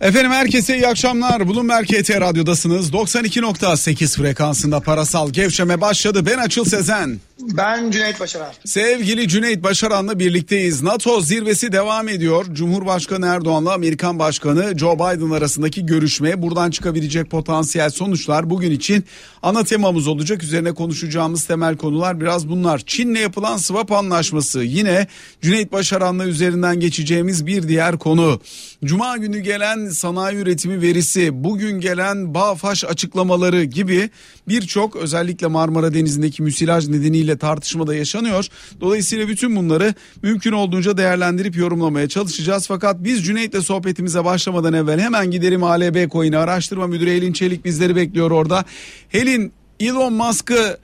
[0.00, 1.48] Efendim herkese iyi akşamlar.
[1.48, 2.90] Bloomberg KT Radyo'dasınız.
[2.90, 6.26] 92.8 frekansında parasal gevşeme başladı.
[6.26, 7.20] Ben Açıl Sezen.
[7.40, 8.52] Ben Cüneyt Başaran.
[8.64, 10.82] Sevgili Cüneyt Başaran'la birlikteyiz.
[10.82, 12.46] NATO zirvesi devam ediyor.
[12.52, 16.42] Cumhurbaşkanı Erdoğan'la Amerikan Başkanı Joe Biden arasındaki görüşme.
[16.42, 19.04] Buradan çıkabilecek potansiyel sonuçlar bugün için
[19.42, 20.42] ana temamız olacak.
[20.42, 22.78] Üzerine konuşacağımız temel konular biraz bunlar.
[22.86, 25.06] Çin'le yapılan swap anlaşması yine
[25.42, 28.40] Cüneyt Başaran'la üzerinden geçeceğimiz bir diğer konu.
[28.84, 34.10] Cuma günü gelen sanayi üretimi verisi, bugün gelen BAFAŞ açıklamaları gibi
[34.48, 38.48] birçok özellikle Marmara Denizi'ndeki müsilaj nedeniyle tartışmada yaşanıyor.
[38.80, 42.66] Dolayısıyla bütün bunları mümkün olduğunca değerlendirip yorumlamaya çalışacağız.
[42.66, 47.96] Fakat biz Cüneyt'le sohbetimize başlamadan evvel hemen giderim ALB Coin'i araştırma müdürü Helin Çelik bizleri
[47.96, 48.64] bekliyor orada.
[49.08, 50.78] Helin Elon Musk'ı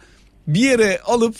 [0.47, 1.37] bir yere alıp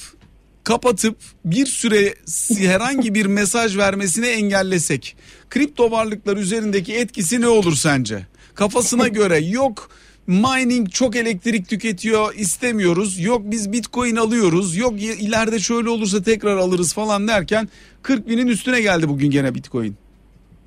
[0.65, 2.15] kapatıp bir süre
[2.59, 5.17] herhangi bir mesaj vermesini engellesek
[5.51, 8.19] kripto varlıklar üzerindeki etkisi ne olur sence?
[8.55, 9.91] Kafasına göre yok
[10.27, 13.21] mining çok elektrik tüketiyor istemiyoruz.
[13.21, 14.77] Yok biz bitcoin alıyoruz.
[14.77, 17.69] Yok ileride şöyle olursa tekrar alırız falan derken
[18.03, 19.97] 40 binin üstüne geldi bugün gene bitcoin.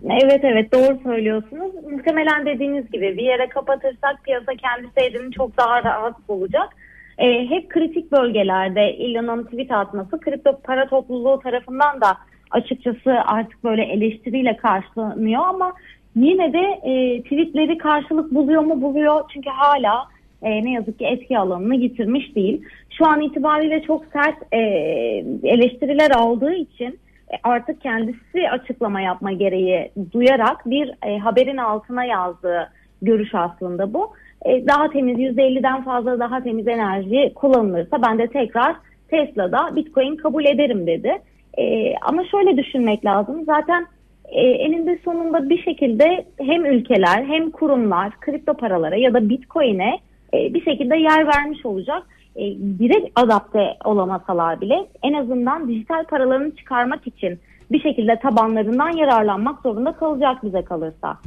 [0.10, 1.72] Evet evet doğru söylüyorsunuz.
[1.92, 6.70] Muhtemelen dediğiniz gibi bir yere kapatırsak piyasa kendi seyrini çok daha rahat olacak.
[7.18, 12.18] Ee, hep kritik bölgelerde Elon'un tweet atması kripto para topluluğu tarafından da
[12.52, 15.74] açıkçası artık böyle eleştiriyle karşılanıyor ama
[16.16, 20.08] yine de e, tweetleri karşılık buluyor mu buluyor çünkü hala
[20.42, 22.62] e, ne yazık ki etki alanını yitirmiş değil.
[22.98, 24.60] Şu an itibariyle çok sert e,
[25.44, 27.00] eleştiriler aldığı için
[27.32, 32.70] e, artık kendisi açıklama yapma gereği duyarak bir e, haberin altına yazdığı
[33.02, 34.14] görüş aslında bu.
[34.46, 38.76] E, daha temiz %50'den fazla daha temiz enerji kullanılırsa ben de tekrar
[39.08, 41.12] Tesla'da Bitcoin kabul ederim dedi.
[41.58, 43.88] E, ama şöyle düşünmek lazım zaten
[44.26, 50.00] e, eninde sonunda bir şekilde hem ülkeler hem kurumlar kripto paralara ya da Bitcoin'e
[50.34, 52.04] e, bir şekilde yer vermiş olacak.
[52.36, 52.44] E,
[52.80, 57.40] direkt adapte olamasalar bile en azından dijital paralarını çıkarmak için
[57.72, 61.18] bir şekilde tabanlarından yararlanmak zorunda kalacak bize kalırsa.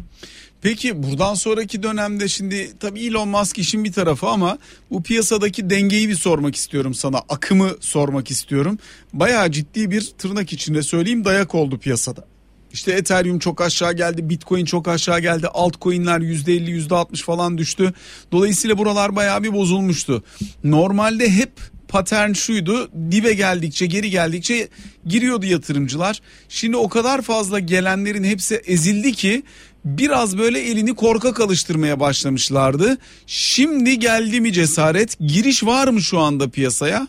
[0.63, 4.59] Peki buradan sonraki dönemde şimdi tabii Elon Musk işin bir tarafı ama
[4.91, 7.19] bu piyasadaki dengeyi bir sormak istiyorum sana.
[7.29, 8.79] Akımı sormak istiyorum.
[9.13, 12.25] Bayağı ciddi bir tırnak içinde söyleyeyim dayak oldu piyasada.
[12.73, 17.93] İşte Ethereum çok aşağı geldi, Bitcoin çok aşağı geldi, altcoin'ler %50, %60 falan düştü.
[18.33, 20.23] Dolayısıyla buralar bayağı bir bozulmuştu.
[20.65, 21.51] Normalde hep
[21.89, 22.91] patern şuydu.
[23.11, 24.69] Dibe geldikçe, geri geldikçe
[25.07, 26.21] giriyordu yatırımcılar.
[26.49, 29.43] Şimdi o kadar fazla gelenlerin hepsi ezildi ki
[29.85, 32.97] biraz böyle elini korkak alıştırmaya başlamışlardı.
[33.27, 35.19] Şimdi geldi mi cesaret?
[35.21, 37.07] Giriş var mı şu anda piyasaya?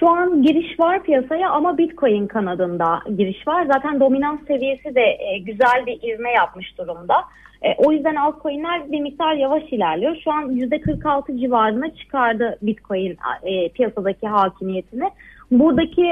[0.00, 3.66] Şu an giriş var piyasaya ama Bitcoin kanadında giriş var.
[3.72, 7.14] Zaten dominans seviyesi de e, güzel bir ivme yapmış durumda.
[7.62, 10.16] E, o yüzden altcoin'ler bir miktar yavaş ilerliyor.
[10.24, 15.10] Şu an %46 civarına çıkardı Bitcoin e, piyasadaki hakimiyetini.
[15.50, 16.04] Buradaki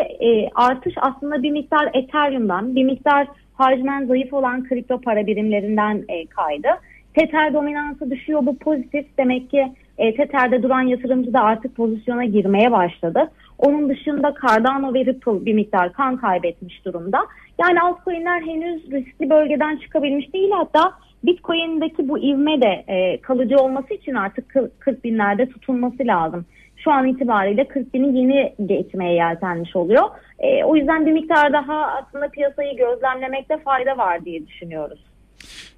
[0.54, 6.68] artış aslında bir miktar Ethereum'dan, bir miktar hacmen zayıf olan kripto para birimlerinden e, kaydı.
[7.14, 9.06] Tether dominansı düşüyor bu pozitif.
[9.18, 13.30] Demek ki e, Tether'de duran yatırımcı da artık pozisyona girmeye başladı.
[13.58, 17.26] Onun dışında Cardano ve Ripple bir miktar kan kaybetmiş durumda.
[17.60, 20.50] Yani altcoin'ler henüz riskli bölgeden çıkabilmiş değil.
[20.50, 20.92] Hatta
[21.24, 26.46] Bitcoin'deki bu ivme de e, kalıcı olması için artık 40 binlerde tutulması lazım.
[26.84, 30.04] Şu an itibariyle 40 bini yeni geçmeye yeltenmiş oluyor.
[30.38, 35.04] E, o yüzden bir miktar daha aslında piyasayı gözlemlemekte fayda var diye düşünüyoruz.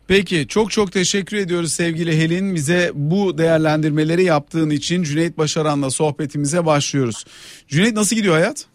[0.08, 2.54] Peki çok çok teşekkür ediyoruz sevgili Helin.
[2.54, 7.24] Bize bu değerlendirmeleri yaptığın için Cüneyt Başaran'la sohbetimize başlıyoruz.
[7.68, 8.66] Cüneyt nasıl gidiyor hayat?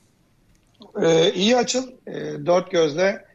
[1.01, 1.83] Ee, iyi açıl.
[2.07, 3.25] Ee, dört gözle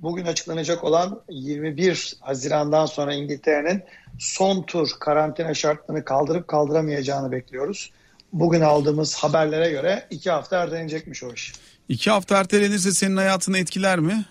[0.00, 3.82] bugün açıklanacak olan 21 Haziran'dan sonra İngiltere'nin
[4.18, 7.90] son tur karantina şartlarını kaldırıp kaldıramayacağını bekliyoruz.
[8.34, 11.52] Bugün aldığımız haberlere göre iki hafta ertelenecekmiş o iş.
[11.88, 14.24] İki hafta ertelenirse senin hayatını etkiler mi?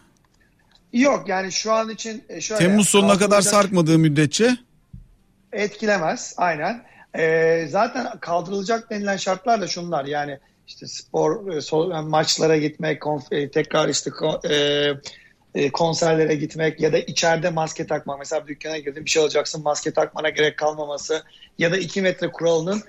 [0.93, 2.65] Yok yani şu an için e, şöyle.
[2.65, 4.57] Temmuz sonuna kadar sarkmadığı müddetçe?
[5.53, 6.83] Etkilemez aynen.
[7.17, 11.53] Ee, zaten kaldırılacak denilen şartlar da şunlar yani işte spor
[11.91, 13.01] e, maçlara gitmek,
[13.31, 14.11] e, tekrar işte
[15.55, 18.19] e, konserlere gitmek ya da içeride maske takmak.
[18.19, 21.23] Mesela dükkana girdin bir şey alacaksın maske takmana gerek kalmaması
[21.57, 22.83] ya da 2 metre kuralının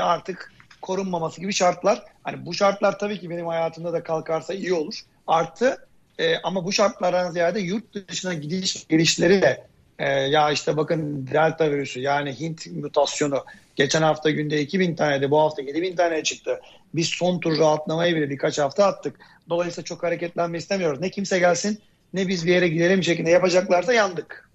[0.00, 2.02] artık korunmaması gibi şartlar.
[2.24, 5.00] Hani bu şartlar tabii ki benim hayatımda da kalkarsa iyi olur.
[5.26, 5.86] Artı
[6.18, 9.66] e, ama bu şartlardan ziyade yurt dışına gidiş gelişleri de
[9.98, 13.44] e, ya işte bakın delta virüsü yani Hint mutasyonu
[13.76, 16.60] geçen hafta günde 2000 tane de bu hafta 7000 tane çıktı.
[16.94, 19.20] Biz son tur rahatlamayı bile birkaç hafta attık.
[19.48, 21.00] Dolayısıyla çok hareketlenme istemiyoruz.
[21.00, 21.80] Ne kimse gelsin
[22.14, 24.50] ne biz bir yere gidelim şeklinde yapacaklarsa yandık.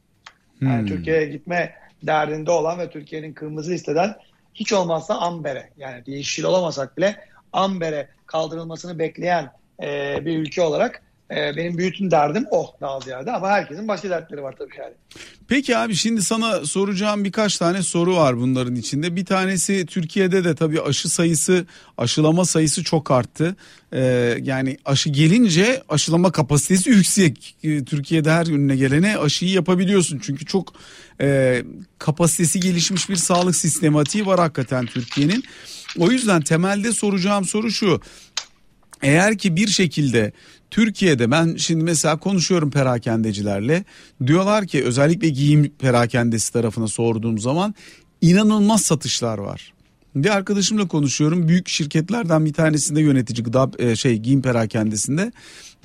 [0.61, 0.87] Yani hmm.
[0.87, 4.15] Türkiye'ye gitme derdinde olan ve Türkiye'nin kırmızı listeden
[4.55, 5.69] hiç olmazsa Amber'e.
[5.77, 7.15] Yani yeşil olamasak bile
[7.53, 13.49] Amber'e kaldırılmasını bekleyen e, bir ülke olarak e, benim bütün derdim o daha ziyade ama
[13.49, 14.93] herkesin başka dertleri var tabii yani.
[15.47, 19.15] Peki abi şimdi sana soracağım birkaç tane soru var bunların içinde.
[19.15, 21.65] Bir tanesi Türkiye'de de tabii aşı sayısı,
[21.97, 23.55] aşılama sayısı çok arttı.
[23.93, 27.55] Ee, yani aşı gelince aşılama kapasitesi yüksek.
[27.63, 30.19] Ee, Türkiye'de her önüne gelene aşıyı yapabiliyorsun.
[30.23, 30.73] Çünkü çok
[31.21, 31.61] e,
[31.99, 35.43] kapasitesi gelişmiş bir sağlık sistematiği var hakikaten Türkiye'nin.
[35.99, 38.01] O yüzden temelde soracağım soru şu.
[39.05, 40.31] Eğer ki bir şekilde
[40.71, 43.85] Türkiye'de ben şimdi mesela konuşuyorum perakendecilerle
[44.27, 47.75] diyorlar ki özellikle giyim perakendesi tarafına sorduğum zaman
[48.21, 49.73] inanılmaz satışlar var.
[50.15, 55.31] Bir arkadaşımla konuşuyorum büyük şirketlerden bir tanesinde yönetici gıda e, şey giyim perakendesinde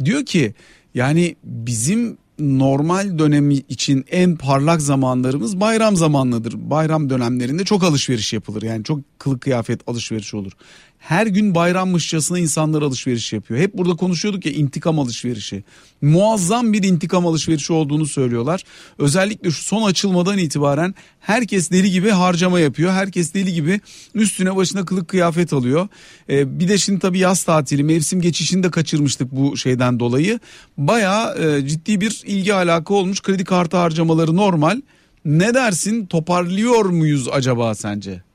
[0.04, 0.54] diyor ki
[0.94, 6.70] yani bizim normal dönemi için en parlak zamanlarımız bayram zamanlıdır.
[6.70, 8.62] Bayram dönemlerinde çok alışveriş yapılır.
[8.62, 10.52] Yani çok kılık kıyafet alışveriş olur.
[11.00, 13.60] Her gün bayrammışçasına insanlar alışveriş yapıyor.
[13.60, 15.64] Hep burada konuşuyorduk ya intikam alışverişi.
[16.02, 18.64] Muazzam bir intikam alışverişi olduğunu söylüyorlar.
[18.98, 22.92] Özellikle şu son açılmadan itibaren herkes deli gibi harcama yapıyor.
[22.92, 23.80] Herkes deli gibi
[24.14, 25.88] üstüne başına kılık kıyafet alıyor.
[26.30, 30.40] Ee, bir de şimdi tabii yaz tatili mevsim geçişini de kaçırmıştık bu şeyden dolayı.
[30.78, 33.22] Baya e, ciddi bir ilgi alaka olmuş.
[33.22, 34.80] Kredi kartı harcamaları normal.
[35.24, 38.29] Ne dersin toparlıyor muyuz acaba sence?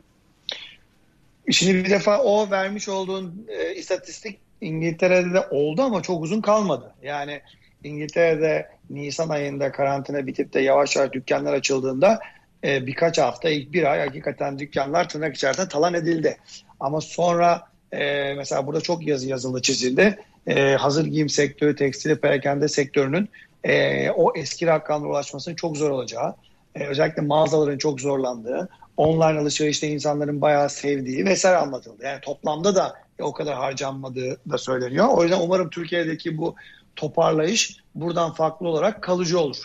[1.51, 6.94] Şimdi bir defa o vermiş olduğun e, istatistik İngiltere'de de oldu ama çok uzun kalmadı.
[7.03, 7.42] Yani
[7.83, 12.19] İngiltere'de Nisan ayında karantina bitip de yavaş yavaş dükkanlar açıldığında
[12.63, 16.38] e, birkaç hafta ilk bir ay hakikaten dükkanlar tırnak içerisinde talan edildi.
[16.80, 20.19] Ama sonra e, mesela burada çok yazı yazıldı çizildi.
[20.48, 23.30] E, hazır giyim sektörü, tekstil perakende sektörünün
[23.63, 26.36] e, o eski rakamlara ulaşmasının çok zor olacağı,
[26.75, 32.03] e, özellikle mağazaların çok zorlandığı, online alışverişte insanların bayağı sevdiği vesaire anlatıldı.
[32.03, 35.07] Yani toplamda da o kadar harcanmadığı da söyleniyor.
[35.12, 36.56] O yüzden umarım Türkiye'deki bu
[36.95, 39.63] toparlayış buradan farklı olarak kalıcı olur.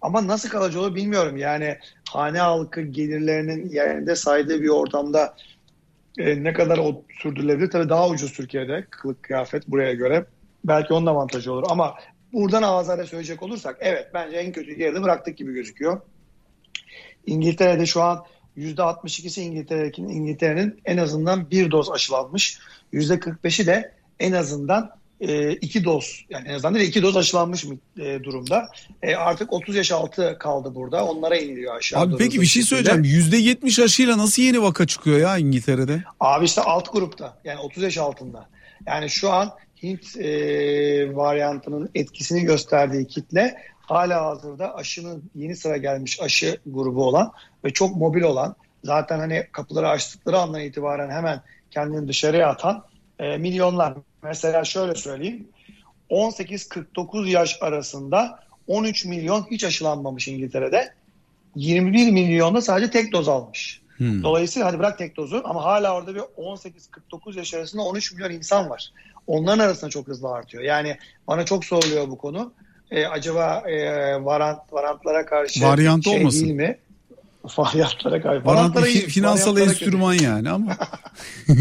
[0.00, 1.36] Ama nasıl kalıcı olur bilmiyorum.
[1.36, 5.34] Yani hane halkı gelirlerinin yerinde saydığı bir ortamda
[6.18, 7.70] e, ne kadar o sürdürülebilir?
[7.70, 10.26] Tabii daha ucuz Türkiye'de kılık kıyafet buraya göre.
[10.64, 11.94] Belki onun avantajı olur ama
[12.32, 16.00] buradan avazlarla söyleyecek olursak evet bence en kötü geride bıraktık gibi gözüküyor.
[17.26, 18.24] İngiltere'de şu an
[18.58, 22.58] %62'si İngiltere'nin İngiltere'nin en azından bir doz aşılanmış.
[22.92, 24.90] %45'i de en azından
[25.20, 27.64] e, iki doz yani en azından iki doz aşılanmış
[27.98, 28.68] e, durumda.
[29.02, 31.04] E, artık 30 yaş altı kaldı burada.
[31.04, 32.00] Onlara iniliyor aşağı.
[32.00, 33.04] Abi peki bir şey söyleyeceğim.
[33.04, 36.04] %70 aşıyla nasıl yeni vaka çıkıyor ya İngiltere'de?
[36.20, 37.38] Abi işte alt grupta.
[37.44, 38.48] Yani 30 yaş altında.
[38.86, 39.52] Yani şu an
[39.82, 43.56] Hint e, varyantının etkisini gösterdiği kitle
[43.94, 47.32] hala hazırda aşının yeni sıra gelmiş aşı grubu olan
[47.64, 52.84] ve çok mobil olan zaten hani kapıları açtıkları andan itibaren hemen kendini dışarıya atan
[53.18, 53.94] e, milyonlar.
[54.22, 55.48] Mesela şöyle söyleyeyim
[56.10, 60.94] 18-49 yaş arasında 13 milyon hiç aşılanmamış İngiltere'de.
[61.56, 63.82] 21 milyonda sadece tek doz almış.
[63.96, 64.22] Hmm.
[64.22, 68.70] Dolayısıyla hadi bırak tek dozu ama hala orada bir 18-49 yaş arasında 13 milyon insan
[68.70, 68.92] var.
[69.26, 70.62] Onların arasında çok hızlı artıyor.
[70.62, 70.96] Yani
[71.28, 72.52] bana çok soruluyor bu konu
[72.92, 73.76] e, acaba e,
[74.24, 76.44] varant varantlara karşı Varyant şey olmasın.
[76.44, 76.78] değil mi?
[77.58, 78.46] Varyantlara karşı.
[78.46, 80.76] Varant bir finansal enstrüman yani ama.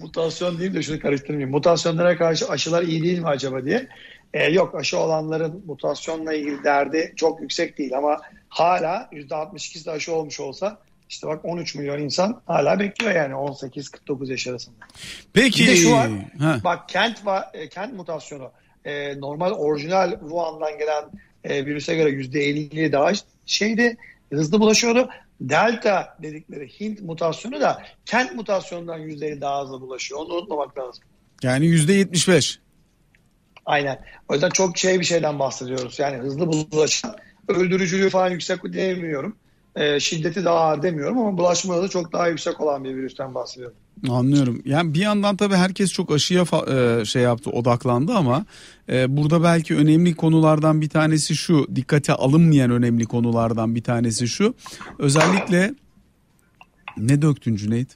[0.00, 1.50] Mutasyon değil de şunu karıştırmayayım.
[1.50, 3.88] Mutasyonlara karşı aşılar iyi değil mi acaba diye.
[4.34, 10.14] E, yok aşı olanların mutasyonla ilgili derdi çok yüksek değil ama hala %62'si de aşı
[10.14, 14.76] olmuş olsa işte bak 13 milyon insan hala bekliyor yani 18-49 yaş arasında.
[15.32, 15.62] Peki.
[15.62, 16.10] Bir de şu var.
[16.38, 16.64] Heh.
[16.64, 18.50] Bak kent var, e, kent mutasyonu
[18.84, 21.04] e, normal orijinal Wuhan'dan gelen
[21.44, 23.12] e, virüse göre %50 daha
[23.46, 23.96] şeydi
[24.32, 25.08] hızlı bulaşıyordu.
[25.40, 30.20] Delta dedikleri Hint mutasyonu da kent mutasyonundan %50 daha hızlı bulaşıyor.
[30.20, 31.04] Onu unutmamak lazım.
[31.42, 32.58] Yani %75.
[33.66, 34.04] Aynen.
[34.28, 35.98] O yüzden çok şey bir şeyden bahsediyoruz.
[35.98, 37.16] Yani hızlı bulaşan,
[37.48, 39.36] öldürücülüğü falan yüksek demiyorum.
[39.76, 43.76] E, şiddeti daha ağır demiyorum ama bulaşma hızı çok daha yüksek olan bir virüsten bahsediyorum.
[44.10, 44.62] Anlıyorum.
[44.64, 48.46] Yani bir yandan tabii herkes çok aşıya e, şey yaptı, odaklandı ama
[48.88, 54.54] e, burada belki önemli konulardan bir tanesi şu, dikkate alınmayan önemli konulardan bir tanesi şu.
[54.98, 55.74] Özellikle
[56.96, 57.88] ne döktün Cüneyt?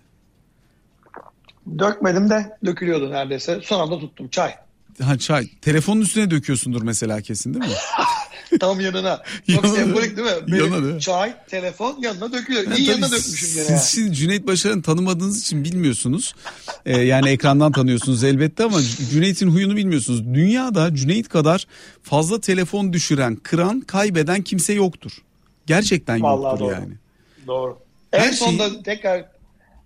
[1.79, 3.61] Dökmedim de dökülüyordu neredeyse.
[3.63, 4.66] Son anda tuttum çay.
[5.03, 5.49] Ha çay.
[5.61, 7.77] Telefonun üstüne döküyorsundur mesela kesin değil mi?
[8.61, 9.23] Tam yanına.
[9.55, 10.33] Çok yanına, sembolik değil mi?
[10.49, 11.01] Benim yanına?
[11.01, 12.65] Çay, telefon yanına dökülüyor.
[12.65, 13.79] Yani İyi yanına dökmüşüm gene.
[13.79, 16.35] Siz şimdi Cüneyt Başar'ın tanımadığınız için bilmiyorsunuz.
[16.87, 18.79] Ee, yani ekrandan tanıyorsunuz elbette ama
[19.11, 20.35] Cüneyt'in huyunu bilmiyorsunuz.
[20.35, 21.67] Dünyada Cüneyt kadar
[22.03, 25.13] fazla telefon düşüren, kıran, kaybeden kimse yoktur.
[25.67, 26.73] Gerçekten Vallahi yoktur doğru.
[26.73, 26.95] yani.
[27.47, 27.79] Doğru.
[28.11, 29.25] Her en şey- sonunda tekrar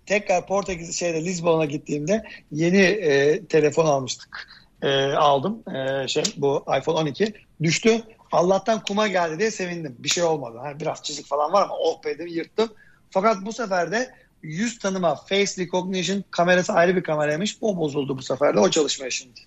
[0.05, 4.47] tekrar Portekiz şeyde Lizbon'a gittiğimde yeni e, telefon almıştık.
[4.81, 5.63] E, aldım.
[5.75, 7.33] E, şey bu iPhone 12
[7.63, 8.01] düştü.
[8.31, 9.95] Allah'tan kuma geldi diye sevindim.
[9.99, 10.57] Bir şey olmadı.
[10.61, 12.69] Hani biraz çizik falan var ama oh be dedim yırttım.
[13.09, 17.57] Fakat bu sefer de yüz tanıma, face recognition kamerası ayrı bir kameraymış.
[17.61, 18.59] O bozuldu bu sefer de.
[18.59, 19.39] O çalışmıyor şimdi.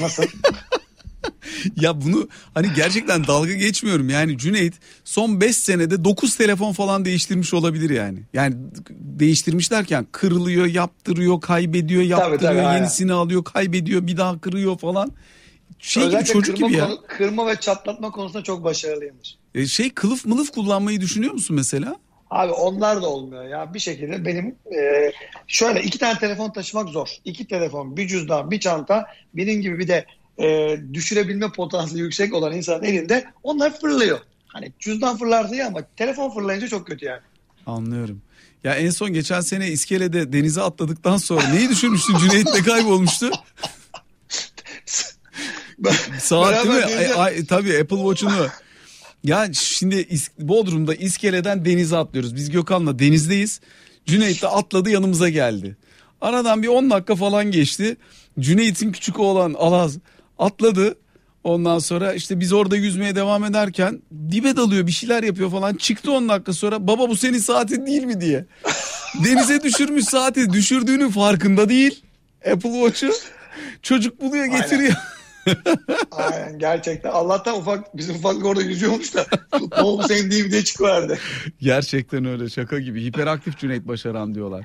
[0.00, 0.22] Nasıl?
[1.76, 4.08] Ya bunu hani gerçekten dalga geçmiyorum.
[4.08, 4.74] Yani Cüneyt
[5.04, 8.18] son 5 senede 9 telefon falan değiştirmiş olabilir yani.
[8.32, 8.54] Yani
[8.90, 12.76] değiştirmiş derken kırılıyor, yaptırıyor, kaybediyor, yaptırıyor, tabii, aynen.
[12.76, 15.12] yenisini alıyor, kaybediyor, bir daha kırıyor falan.
[15.78, 16.86] Şey gibi çocuk kırma, gibi ya.
[16.86, 19.36] konu- kırma ve çatlatma konusunda çok başarılıymış.
[19.54, 21.96] E, şey kılıf mılıf kullanmayı düşünüyor musun mesela?
[22.30, 23.74] Abi onlar da olmuyor ya.
[23.74, 25.12] Bir şekilde benim e,
[25.46, 27.08] şöyle iki tane telefon taşımak zor.
[27.24, 29.06] İki telefon, bir cüzdan, bir çanta.
[29.34, 30.06] Benim gibi bir de
[30.38, 34.18] e, düşürebilme potansiyeli yüksek olan insanın elinde onlar fırlıyor.
[34.46, 37.20] Hani cüzdan fırlarsa iyi ama telefon fırlayınca çok kötü yani.
[37.66, 38.22] Anlıyorum.
[38.64, 42.16] Ya en son geçen sene iskelede denize atladıktan sonra neyi düşünmüştün?
[42.16, 43.30] Cüneyt'le kaybolmuştu.
[46.18, 46.84] Saat değil mi?
[46.84, 48.48] Ay, ay, tabii Apple Watch'unu.
[49.24, 50.08] Ya şimdi
[50.38, 52.36] Bodrum'da iskeleden denize atlıyoruz.
[52.36, 53.60] Biz Gökhan'la denizdeyiz.
[54.06, 55.76] Cüneyt de atladı yanımıza geldi.
[56.20, 57.96] Aradan bir 10 dakika falan geçti.
[58.40, 59.98] Cüneyt'in küçük oğlan Alaz
[60.40, 60.94] atladı.
[61.44, 65.74] Ondan sonra işte biz orada yüzmeye devam ederken dibe dalıyor bir şeyler yapıyor falan.
[65.74, 68.44] Çıktı 10 dakika sonra baba bu senin saatin değil mi diye.
[69.24, 72.02] Denize düşürmüş saati düşürdüğünün farkında değil.
[72.52, 73.12] Apple Watch'u
[73.82, 74.92] çocuk buluyor getiriyor.
[76.12, 77.10] Aynen gerçekten.
[77.10, 79.26] Allah'tan ufak bizim ufak orada yüzüyormuş da
[79.58, 81.18] futbol mu senin diye çıkıverdi.
[81.60, 83.04] Gerçekten öyle şaka gibi.
[83.04, 84.64] Hiperaktif Cüneyt Başaran diyorlar.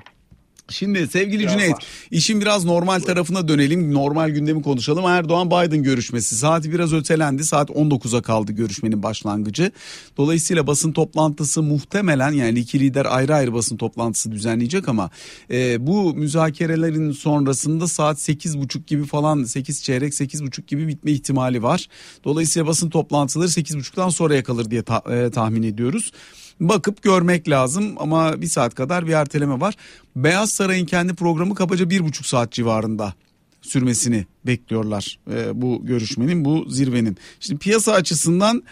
[0.70, 1.84] Şimdi sevgili Ya Cüneyt var.
[2.10, 3.94] işin biraz normal tarafına dönelim.
[3.94, 5.04] Normal gündemi konuşalım.
[5.06, 7.44] Erdoğan Biden görüşmesi saati biraz ötelendi.
[7.44, 9.70] Saat 19'a kaldı görüşmenin başlangıcı.
[10.16, 15.10] Dolayısıyla basın toplantısı muhtemelen yani iki lider ayrı ayrı basın toplantısı düzenleyecek ama
[15.50, 21.88] e, bu müzakerelerin sonrasında saat 8.30 gibi falan 8 çeyrek 8.30 gibi bitme ihtimali var.
[22.24, 26.12] Dolayısıyla basın toplantıları 8.30'dan sonraya kalır diye ta- e, tahmin ediyoruz
[26.60, 29.74] bakıp görmek lazım ama bir saat kadar bir erteleme var.
[30.16, 33.14] Beyaz Saray'ın kendi programı kabaca bir buçuk saat civarında
[33.62, 37.16] sürmesini bekliyorlar e, bu görüşmenin bu zirvenin.
[37.40, 38.62] Şimdi piyasa açısından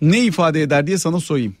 [0.00, 1.56] ne ifade eder diye sana sorayım.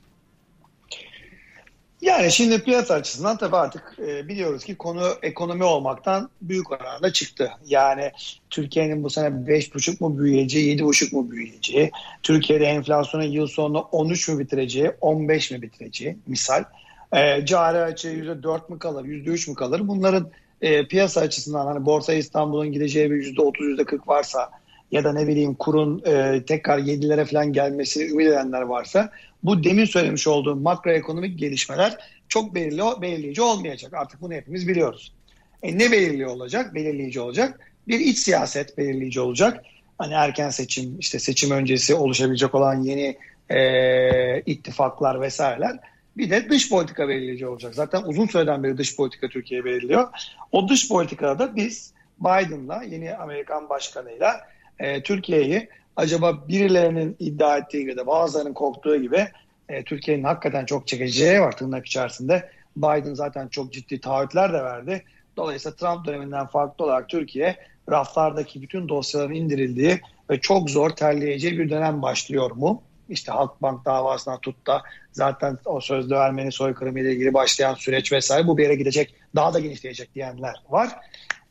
[2.04, 7.50] Yani şimdi piyasa açısından tabii artık e, biliyoruz ki konu ekonomi olmaktan büyük oranda çıktı.
[7.66, 8.12] Yani
[8.50, 11.90] Türkiye'nin bu sene 5,5 mu büyüyeceği, 7,5 mu büyüyeceği,
[12.22, 16.64] Türkiye'de enflasyonun yıl sonunda 13 mü bitireceği, 15 mi bitireceği misal.
[17.12, 19.88] E, cari açığı %4 mü kalır, %3 mü kalır?
[19.88, 20.30] Bunların
[20.62, 24.50] e, piyasa açısından hani Borsa İstanbul'un gideceği bir %30, %40 varsa
[24.94, 29.10] ya da ne bileyim kurun e, tekrar 7'lere falan gelmesini ümit edenler varsa
[29.42, 31.96] bu demin söylemiş olduğum makroekonomik gelişmeler
[32.28, 33.94] çok belirli, belirleyici olmayacak.
[33.94, 35.12] Artık bunu hepimiz biliyoruz.
[35.62, 36.74] E, ne belirli olacak?
[36.74, 37.60] Belirleyici olacak.
[37.88, 39.64] Bir iç siyaset belirleyici olacak.
[39.98, 43.16] Hani erken seçim, işte seçim öncesi oluşabilecek olan yeni
[43.50, 45.78] e, ittifaklar vesaireler.
[46.16, 47.74] Bir de dış politika belirleyici olacak.
[47.74, 50.08] Zaten uzun süreden beri dış politika Türkiye belirliyor.
[50.52, 57.80] O dış politikada da biz Biden'la, yeni Amerikan başkanıyla e, Türkiye'yi acaba birilerinin iddia ettiği
[57.80, 59.28] gibi de bazılarının korktuğu gibi
[59.68, 62.50] e, Türkiye'nin hakikaten çok çekeceği var tırnak içerisinde.
[62.76, 65.04] Biden zaten çok ciddi taahhütler de verdi.
[65.36, 67.56] Dolayısıyla Trump döneminden farklı olarak Türkiye
[67.90, 70.00] raflardaki bütün dosyaların indirildiği
[70.30, 72.82] ve çok zor terleyeceği bir dönem başlıyor mu?
[73.08, 78.46] İşte Halkbank davasına tut da zaten o sözde Ermeni soykırımı ile ilgili başlayan süreç vesaire
[78.46, 80.88] bu bir yere gidecek daha da genişleyecek diyenler var.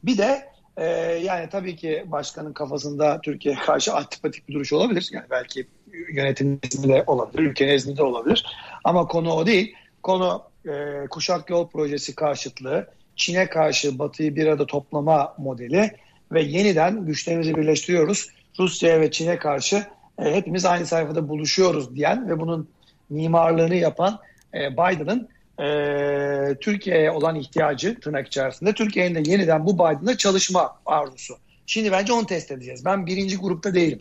[0.04, 0.86] Bir de ee,
[1.24, 5.10] yani tabii ki başkanın kafasında Türkiye'ye karşı antipatik bir duruş olabilir.
[5.12, 5.68] Yani belki
[6.14, 6.60] yönetim
[7.08, 8.46] olabilir, ülke nezdinde olabilir.
[8.84, 9.76] Ama konu o değil.
[10.04, 15.92] Konu e, kuşak yol projesi karşıtlığı, Çin'e karşı Batı'yı bir arada toplama modeli
[16.32, 18.28] ve yeniden güçlerimizi birleştiriyoruz.
[18.60, 19.76] Rusya'ya ve Çin'e karşı
[20.20, 22.70] e, hepimiz aynı sayfada buluşuyoruz diyen ve bunun
[23.10, 24.20] mimarlığını yapan
[24.54, 31.38] e, Biden'ın e, Türkiye'ye olan ihtiyacı tırnak içerisinde Türkiye'nin de yeniden bu Biden'la çalışma arzusu.
[31.66, 32.86] Şimdi bence onu test edeceğiz.
[32.86, 34.00] Ben birinci grupta değilim.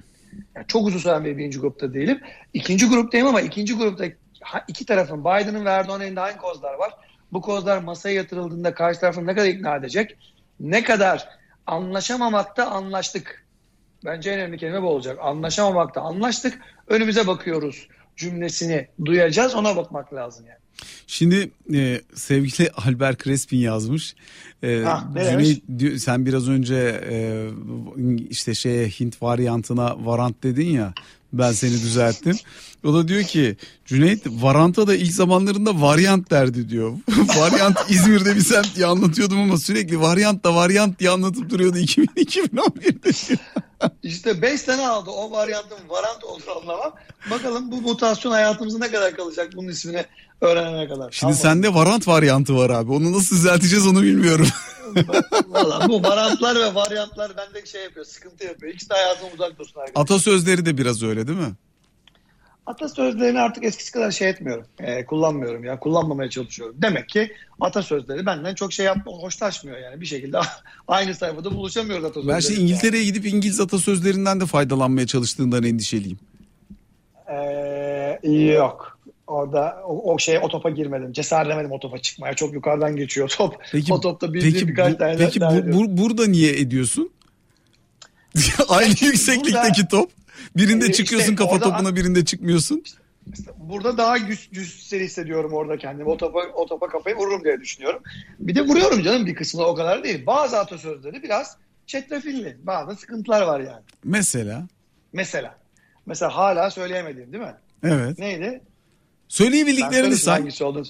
[0.56, 2.20] Yani çok uzun süren bir birinci grupta değilim.
[2.52, 4.04] İkinci gruptayım ama ikinci grupta
[4.68, 6.92] iki tarafın Biden'ın ve Erdoğan'ın elinde aynı kozlar var.
[7.32, 10.16] Bu kozlar masaya yatırıldığında karşı tarafını ne kadar ikna edecek?
[10.60, 11.28] Ne kadar
[11.66, 13.46] anlaşamamakta anlaştık.
[14.04, 15.18] Bence en önemli kelime bu olacak.
[15.20, 16.60] Anlaşamamakta anlaştık.
[16.86, 19.54] Önümüze bakıyoruz cümlesini duyacağız.
[19.54, 20.61] Ona bakmak lazım yani.
[21.06, 24.14] Şimdi e, sevgili Albert Crespin yazmış.
[24.62, 27.48] E, Ha, ne Cüneyt, sen biraz önce e,
[28.30, 30.94] işte şeye Hint varyantına varant dedin ya.
[31.32, 32.36] Ben seni düzelttim.
[32.84, 36.92] O da diyor ki Cüneyt varanta da ilk zamanlarında varyant derdi diyor.
[37.38, 42.06] varyant İzmir'de bir semt diye anlatıyordum ama sürekli varyant da varyant diye anlatıp duruyordu 2000
[42.06, 43.38] 2011'de.
[44.02, 46.92] İşte 5 sene aldı o varyantın varant olduğunu anlamam.
[47.30, 50.04] Bakalım bu mutasyon hayatımızda ne kadar kalacak bunun ismini
[50.40, 51.10] öğrenene kadar.
[51.10, 52.92] Şimdi sende varant varyantı var abi.
[52.92, 54.46] Onu nasıl düzelteceğiz onu bilmiyorum.
[55.48, 58.72] Valla bu varantlar ve varyantlar bende şey yapıyor, sıkıntı yapıyor.
[58.72, 60.02] İkisi de hayatımdan uzak dursun arkadaşlar.
[60.02, 61.52] Atasözleri de biraz öyle değil mi?
[62.66, 64.66] Atasözlerini artık eskisi kadar şey etmiyorum.
[64.78, 65.78] Ee, kullanmıyorum ya.
[65.78, 66.76] Kullanmamaya çalışıyorum.
[66.78, 70.00] Demek ki atasözleri benden çok şey yapma, hoşlaşmıyor yani.
[70.00, 70.38] Bir şekilde
[70.88, 72.34] aynı sayfada buluşamıyoruz atasözleri.
[72.34, 76.18] Ben şimdi İngiltere'ye gidip İngiliz atasözlerinden de faydalanmaya çalıştığından endişeliyim.
[77.32, 78.98] Ee, yok.
[79.26, 81.12] Orada o, o şeye o topa girmedim.
[81.12, 82.34] Cesaretlemedim o topa çıkmaya.
[82.34, 83.56] Çok yukarıdan geçiyor top.
[83.72, 87.10] Peki, o topta bildiğim peki, birkaç bu, tane peki bu, bu- burada niye ediyorsun?
[88.68, 90.10] Aynı yükseklikteki top.
[90.56, 92.82] Birinde Ee, çıkıyorsun işte kafa orada- topuna birinde çıkmıyorsun.
[93.56, 96.08] Burada daha güç, güçsüz hissediyorum orada kendimi.
[96.08, 98.02] O topa, o topa kafayı vururum diye düşünüyorum.
[98.38, 100.26] Bir de vuruyorum canım bir kısmına o kadar değil.
[100.26, 102.56] Bazı atasözleri biraz çetrefilli.
[102.62, 103.82] Bazı sıkıntılar var yani.
[104.04, 104.66] Mesela.
[105.12, 105.58] Mesela.
[106.06, 107.54] Mesela hala söyleyemediğim değil mi?
[107.84, 108.18] Evet.
[108.18, 108.60] Neydi?
[109.32, 110.38] Söyleyebildiklerini say.
[110.38, 110.84] hangisi olduğunu.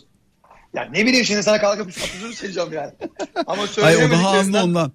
[0.74, 2.92] Ya ne bileyim şimdi sana kalkıp bir atasözü söyleyeceğim yani.
[3.46, 4.92] Ama Hayır o daha söyleyemediklerinden ondan.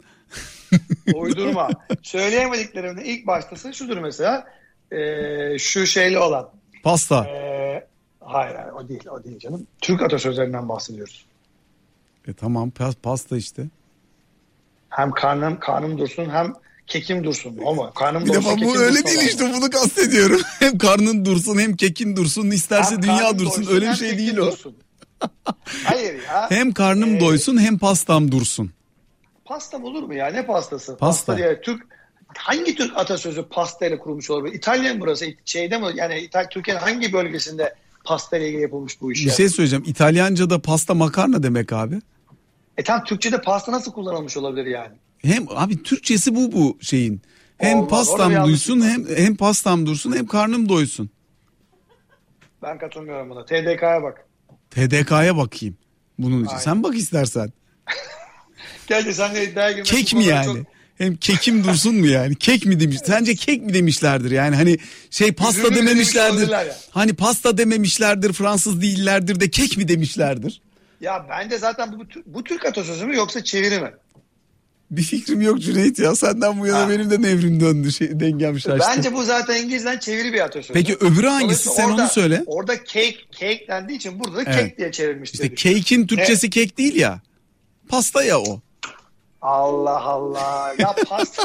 [1.16, 1.70] uydurma.
[2.02, 4.48] Söyleyemediklerimde ilk baştası şudur mesela.
[4.92, 6.50] Ee, şu şeyli olan.
[6.84, 7.26] Pasta.
[7.26, 7.88] Ee,
[8.20, 9.68] hayır, hayır o değil o değil canım.
[9.82, 11.26] Türk atasözlerinden bahsediyoruz.
[12.28, 13.66] E tamam pas- pasta işte.
[14.90, 16.54] Hem karnım karnım dursun hem
[16.88, 17.58] kekim dursun.
[17.68, 20.42] Ama karnım Bir dursun defa bu öyle dursun değil işte bunu kastediyorum.
[20.60, 24.38] Hem karnın dursun hem kekin dursun isterse Hem dünya dursun doysun, öyle bir şey değil
[24.38, 24.46] o.
[24.46, 24.76] dursun.
[25.84, 26.50] Hayır ya.
[26.50, 28.72] Hem karnım Ee, doysun hem pastam dursun.
[29.46, 30.28] Pasta olur mu ya?
[30.28, 30.98] Ne pastası?
[30.98, 31.38] Pasta.
[31.38, 31.82] diye Türk
[32.38, 34.56] hangi Türk atasözü pastayla kurulmuş olabilir?
[34.56, 35.26] İtalya mı burası?
[35.46, 35.86] Şeyde mi?
[35.96, 39.26] Yani İtal Türkiye'nin hangi bölgesinde pastayla ilgili yapılmış bu iş?
[39.26, 39.84] Bir şey söyleyeceğim.
[39.88, 42.02] İtalyanca'da pasta makarna demek abi.
[42.78, 44.96] E tam Türkçe'de pasta nasıl kullanılmış olabilir yani?
[45.24, 47.22] Hem abi Türkçesi bu bu şeyin.
[47.58, 51.10] Hem Olmaz, pastam duysun hem hem pastam dursun hem karnım doysun.
[52.64, 53.46] Ben katılmıyorum buna.
[53.46, 54.26] TDK'ya bak.
[54.72, 55.78] TDK'ya bakayım.
[56.20, 56.48] Bunun için.
[56.52, 56.60] Aynen.
[56.64, 57.50] Sen bak istersen.
[58.88, 60.46] Gel de senle iddiaya girmek Kek mi yani?
[60.46, 60.58] çok-
[60.98, 62.36] Hem kekim dursun mu yani?
[62.36, 62.98] Kek mi demiş?
[63.06, 64.56] Sence kek mi demişlerdir yani?
[64.56, 64.78] Hani
[65.10, 66.50] şey pasta Üzümlü dememişlerdir.
[66.50, 66.76] ya.
[66.92, 70.62] Hani pasta dememişlerdir, Fransız değillerdir de kek mi demişlerdir?
[71.02, 73.92] Ya bence zaten bu, bu, bu Türk atasözü mü yoksa çeviri mi?
[74.92, 76.16] Bir fikrim yok Cüneyt ya.
[76.16, 76.90] Senden bu yana Ha.
[76.90, 77.92] benim de nevrim döndü.
[77.92, 78.80] Şey, dengem şaştı.
[78.90, 80.74] Bence bu zaten İngilizden çeviri bir atasözü.
[80.74, 81.70] Peki öbürü hangisi?
[81.70, 82.44] Sen orada- onu söyle.
[82.46, 84.56] Orada cake, cake dendiği için burada da Evet.
[84.60, 85.34] cake diye çevirmiş.
[85.34, 87.22] İşte cake'in Türkçesi kek değil ya.
[87.90, 88.62] Pasta ya o.
[89.42, 90.74] Allah Allah.
[90.78, 91.44] Ya pasta.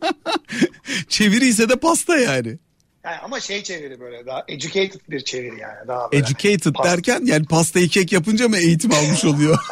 [1.08, 2.58] Çeviri ise de pasta yani.
[3.04, 5.88] yani ama şey çeviri böyle daha educated bir çeviri yani.
[5.88, 6.22] Daha böyle.
[6.24, 6.90] Educated Pasta.
[6.92, 9.58] derken yani pastayı kek yapınca mı eğitim almış oluyor?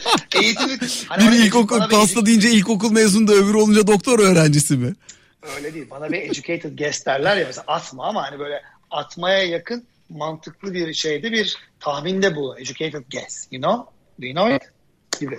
[0.42, 4.94] Eğitimi, hani Biri ilkokul bir pasta deyince ilkokul mezunu da öbürü olunca doktor öğrencisi mi?
[5.56, 5.86] Öyle değil.
[5.90, 10.94] Bana bir educated guess derler ya mesela atma ama hani böyle atmaya yakın mantıklı bir
[10.94, 12.58] şeyde bir tahminde bu.
[12.58, 13.46] Educated guess.
[13.50, 13.92] You know?
[14.22, 14.62] Do you know it?
[15.20, 15.38] Gibi.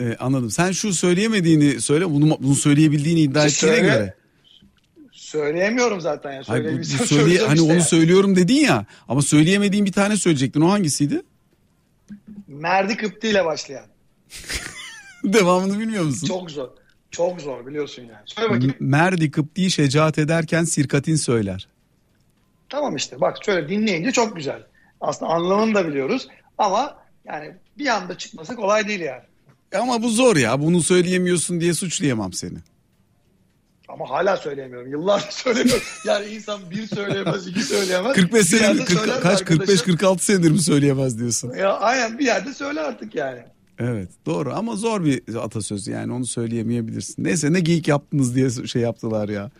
[0.00, 0.50] Ee, anladım.
[0.50, 2.10] Sen şu söyleyemediğini söyle.
[2.10, 3.98] Bunu, bunu söyleyebildiğini iddia İşte ettiğine söyle.
[3.98, 4.14] göre.
[5.12, 6.42] Söyleyemiyorum zaten ya.
[6.46, 7.82] Hayır, bu, söyleyeceğim hani işte onu yani.
[7.82, 8.86] söylüyorum dedin ya.
[9.08, 10.60] Ama söyleyemediğin bir tane söyleyecektin.
[10.60, 11.22] O hangisiydi?
[12.54, 13.86] Merdi Kıpti ile başlayan.
[15.24, 16.26] Devamını bilmiyor musun?
[16.26, 16.68] Çok zor.
[17.10, 18.22] Çok zor biliyorsun yani.
[18.26, 18.74] Söyle bakayım.
[18.80, 21.68] Merdi Kıpti'yi şecaat ederken sirkatin söyler.
[22.68, 24.66] Tamam işte bak şöyle dinleyince çok güzel.
[25.00, 29.22] Aslında anlamını da biliyoruz ama yani bir anda çıkması kolay değil yani.
[29.74, 30.60] Ama bu zor ya.
[30.60, 32.58] Bunu söyleyemiyorsun diye suçlayamam seni.
[33.94, 34.90] Ama hala söyleyemiyorum.
[34.90, 35.82] Yıllardır söylemiyorum.
[36.06, 38.12] Yani insan bir söyleyemez, iki söyleyemez.
[38.16, 39.58] 45 Bir senedir, yerde 40 söyler kaç arkadaşım.
[39.58, 41.54] 45 46 senedir mi söyleyemez diyorsun.
[41.54, 43.38] Ya aynen bir yerde söyle artık yani.
[43.78, 47.24] Evet doğru ama zor bir atasözü yani onu söyleyemeyebilirsin.
[47.24, 49.50] Neyse ne geyik yaptınız diye şey yaptılar ya.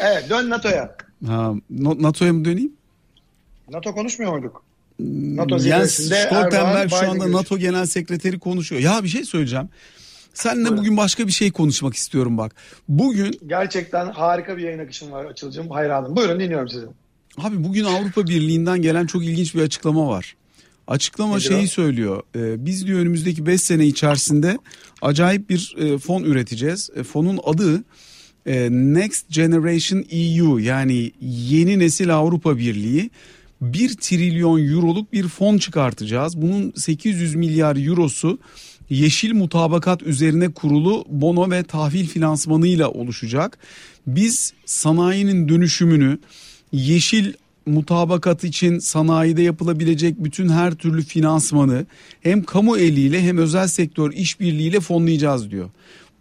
[0.00, 0.96] Evet dön NATO'ya.
[1.26, 2.72] Ha, NATO'ya mı döneyim?
[3.70, 4.64] NATO konuşmuyor muyduk?
[5.36, 7.32] NATO Jens zirvesinde Stoltenberg şu anda görüşü.
[7.32, 8.82] NATO Genel Sekreteri konuşuyor.
[8.82, 9.68] Ya bir şey söyleyeceğim.
[10.42, 10.78] Seninle Buyurun.
[10.78, 12.54] bugün başka bir şey konuşmak istiyorum bak.
[12.88, 15.70] Bugün Gerçekten harika bir yayın akışın var Açılcım.
[15.70, 16.16] Hayranım.
[16.16, 16.86] Buyurun dinliyorum sizi.
[17.38, 20.36] abi bugün Avrupa Birliği'nden gelen çok ilginç bir açıklama var.
[20.86, 21.66] Açıklama Nedir şeyi o?
[21.66, 22.22] söylüyor.
[22.36, 24.58] Ee, biz diyor önümüzdeki 5 sene içerisinde
[25.02, 26.90] acayip bir e, fon üreteceğiz.
[26.96, 27.84] E, fonun adı
[28.46, 33.10] e, Next Generation EU yani yeni nesil Avrupa Birliği.
[33.60, 36.42] 1 trilyon euroluk bir fon çıkartacağız.
[36.42, 38.38] Bunun 800 milyar eurosu
[38.90, 43.58] yeşil mutabakat üzerine kurulu bono ve tahvil finansmanıyla oluşacak.
[44.06, 46.18] Biz sanayinin dönüşümünü
[46.72, 47.32] yeşil
[47.66, 51.86] mutabakat için sanayide yapılabilecek bütün her türlü finansmanı
[52.20, 55.70] hem kamu eliyle hem özel sektör işbirliğiyle fonlayacağız diyor.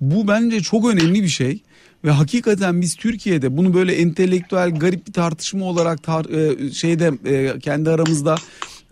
[0.02, 1.60] Bu bence çok önemli bir şey
[2.03, 7.59] ve hakikaten biz Türkiye'de bunu böyle entelektüel garip bir tartışma olarak tar e, şeyde e,
[7.59, 8.35] kendi aramızda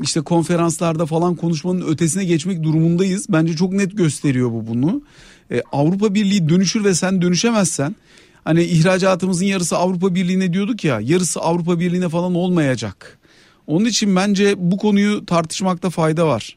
[0.01, 3.25] işte konferanslarda falan konuşmanın ötesine geçmek durumundayız.
[3.29, 5.01] Bence çok net gösteriyor bu bunu.
[5.51, 7.95] E, Avrupa Birliği dönüşür ve sen dönüşemezsen
[8.43, 13.19] hani ihracatımızın yarısı Avrupa Birliği'ne diyorduk ya yarısı Avrupa Birliği'ne falan olmayacak.
[13.67, 16.56] Onun için bence bu konuyu tartışmakta fayda var.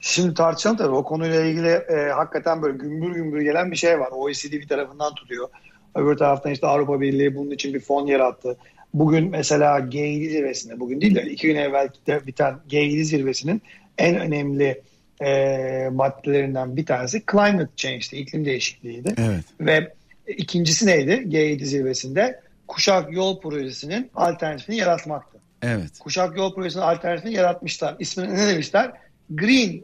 [0.00, 4.08] Şimdi tartışalım tabii o konuyla ilgili e, hakikaten böyle gümbür gümbür gelen bir şey var.
[4.12, 5.48] OECD bir tarafından tutuyor.
[5.94, 8.56] Öbür taraftan işte Avrupa Birliği bunun için bir fon yarattı.
[8.94, 11.88] Bugün mesela G7 zirvesinde, bugün değil de iki gün evvel
[12.26, 13.62] biten G7 zirvesinin
[13.98, 14.82] en önemli
[15.22, 19.14] e, maddelerinden bir tanesi climate change'di, iklim değişikliğiydi.
[19.18, 19.44] Evet.
[19.60, 19.94] Ve
[20.26, 22.40] ikincisi neydi G7 zirvesinde?
[22.68, 25.38] Kuşak Yol Projesi'nin alternatifini yaratmaktı.
[25.62, 25.98] Evet.
[25.98, 27.96] Kuşak Yol Projesi'nin alternatifini yaratmışlar.
[27.98, 28.92] İsmini ne demişler?
[29.30, 29.82] Green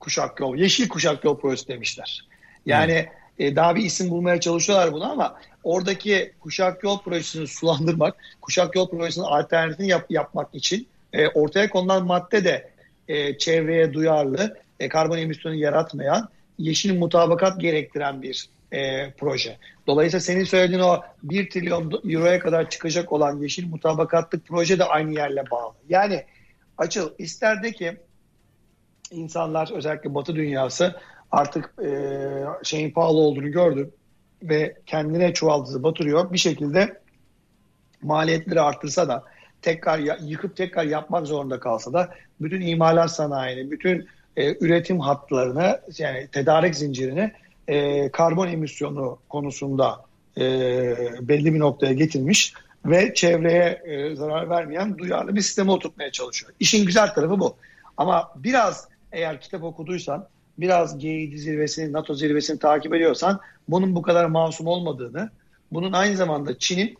[0.00, 2.26] Kuşak Yol, Yeşil Kuşak Yol Projesi demişler.
[2.66, 3.06] Yani
[3.38, 8.90] e, daha bir isim bulmaya çalışıyorlar bunu ama oradaki Kuşak Yol Projesi'ni sulandırmak, Kuşak Yol
[8.90, 12.70] Projesi'nin alternatifini yap, yapmak için e, ortaya konulan madde de
[13.08, 16.28] e, çevreye duyarlı, e, karbon emisyonu yaratmayan,
[16.58, 19.56] yeşil mutabakat gerektiren bir e, proje.
[19.86, 25.14] Dolayısıyla senin söylediğin o 1 trilyon euroya kadar çıkacak olan yeşil mutabakatlık proje de aynı
[25.14, 25.74] yerle bağlı.
[25.88, 26.24] Yani
[26.78, 27.96] açıl ister de ki
[29.10, 30.96] insanlar özellikle Batı dünyası
[31.30, 31.90] artık e,
[32.62, 33.90] şeyin pahalı olduğunu gördü
[34.42, 36.32] ve kendine çuvaldızı batırıyor.
[36.32, 37.00] Bir şekilde
[38.02, 39.24] maliyetleri arttırsa da
[39.62, 46.28] tekrar yıkıp tekrar yapmak zorunda kalsa da bütün imalat sanayini, bütün e, üretim hatlarını yani
[46.32, 47.32] tedarik zincirini
[47.68, 50.00] e, karbon emisyonu konusunda
[50.38, 50.42] e,
[51.20, 52.52] belli bir noktaya getirmiş
[52.86, 56.52] ve çevreye e, zarar vermeyen duyarlı bir sisteme oturtmaya çalışıyor.
[56.60, 57.56] İşin güzel tarafı bu.
[57.96, 64.24] Ama biraz eğer kitap okuduysan, biraz G7 zirvesini, NATO zirvesini takip ediyorsan bunun bu kadar
[64.24, 65.30] masum olmadığını,
[65.72, 66.98] bunun aynı zamanda Çin'in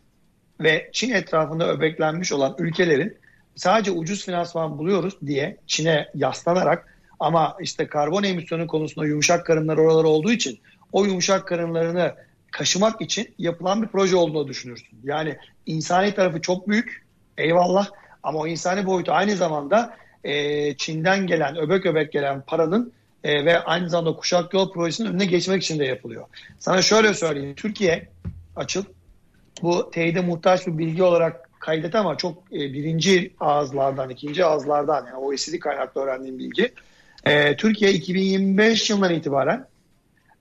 [0.60, 3.16] ve Çin etrafında öbeklenmiş olan ülkelerin
[3.54, 10.04] sadece ucuz finansman buluyoruz diye Çin'e yaslanarak ama işte karbon emisyonu konusunda yumuşak karınlar oralar
[10.04, 10.58] olduğu için
[10.92, 12.14] o yumuşak karınlarını
[12.50, 14.98] kaşımak için yapılan bir proje olduğunu düşünürsün.
[15.04, 17.06] Yani insani tarafı çok büyük
[17.38, 17.88] eyvallah
[18.22, 22.92] ama o insani boyutu aynı zamanda e, Çin'den gelen öbek öbek gelen paranın
[23.24, 26.26] e, ve aynı zamanda kuşak yol projesinin önüne geçmek için de yapılıyor.
[26.58, 27.54] Sana şöyle söyleyeyim.
[27.54, 28.08] Türkiye
[28.56, 28.84] açıl
[29.62, 35.16] bu teyide muhtaç bir bilgi olarak kaydet ama çok e, birinci ağızlardan, ikinci ağızlardan yani
[35.16, 36.72] OECD kaynaklı öğrendiğim bilgi.
[37.24, 39.66] E, Türkiye 2025 yılından itibaren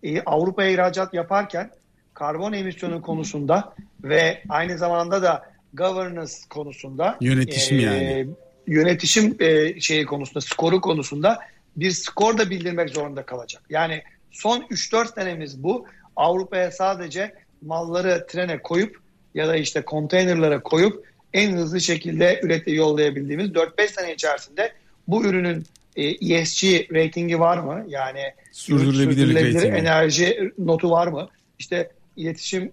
[0.03, 1.71] e, Avrupa'ya ihracat yaparken
[2.13, 5.43] karbon emisyonu konusunda ve aynı zamanda da
[5.73, 8.27] governance konusunda yönetişim e, yani
[8.67, 11.39] yönetişim e, şeyi konusunda skoru konusunda
[11.75, 13.63] bir skor da bildirmek zorunda kalacak.
[13.69, 15.85] Yani son 3-4 senemiz bu.
[16.15, 18.99] Avrupa'ya sadece malları trene koyup
[19.35, 24.73] ya da işte konteynerlara koyup en hızlı şekilde ürete yollayabildiğimiz 4-5 sene içerisinde
[25.07, 27.85] bu ürünün e, ESG ratingi var mı?
[27.87, 31.29] Yani sürdürülebilirlik sürdürülebilir enerji notu var mı?
[31.59, 32.71] İşte iletişim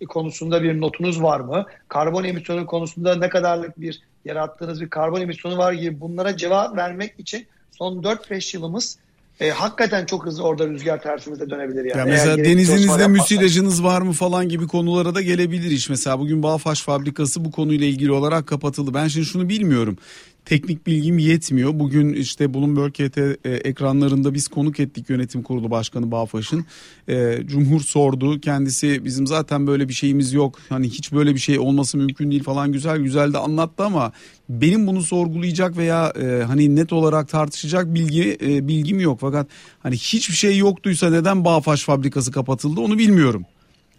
[0.00, 1.66] e, konusunda bir notunuz var mı?
[1.88, 7.20] Karbon emisyonu konusunda ne kadarlık bir yarattığınız bir karbon emisyonu var gibi bunlara cevap vermek
[7.20, 8.98] için son 4-5 yılımız
[9.40, 11.98] e, hakikaten çok hızlı orada rüzgar tersimizde dönebilir yani.
[11.98, 15.88] Ya mesela denizinizde müsilajınız var mı falan gibi konulara da gelebilir iş.
[15.88, 18.94] Mesela bugün Bağfaş fabrikası bu konuyla ilgili olarak kapatıldı.
[18.94, 19.98] Ben şimdi şunu bilmiyorum
[20.44, 21.78] teknik bilgim yetmiyor.
[21.78, 26.64] Bugün işte Bloomberg KT e, ekranlarında biz konuk ettik yönetim kurulu başkanı Bağfaş'ın.
[27.08, 28.40] E, Cumhur sordu.
[28.40, 30.58] Kendisi bizim zaten böyle bir şeyimiz yok.
[30.68, 34.12] Hani hiç böyle bir şey olması mümkün değil falan güzel güzel de anlattı ama
[34.48, 39.18] benim bunu sorgulayacak veya e, hani net olarak tartışacak bilgi e, bilgim yok.
[39.20, 39.46] Fakat
[39.82, 43.44] hani hiçbir şey yoktuysa neden Bağfaş fabrikası kapatıldı onu bilmiyorum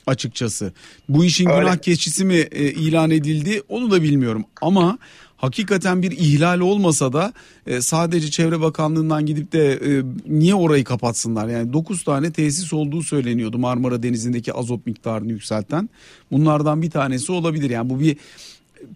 [0.07, 0.73] açıkçası.
[1.09, 1.59] Bu işin Öyle.
[1.59, 4.97] günah keçisi mi e, ilan edildi onu da bilmiyorum ama
[5.45, 7.33] hakikaten bir ihlal olmasa da
[7.67, 11.47] e, sadece Çevre Bakanlığı'ndan gidip de e, niye orayı kapatsınlar?
[11.47, 15.89] Yani 9 tane tesis olduğu söyleniyordu Marmara Denizi'ndeki azot miktarını yükselten.
[16.31, 17.69] Bunlardan bir tanesi olabilir.
[17.69, 18.17] Yani bu bir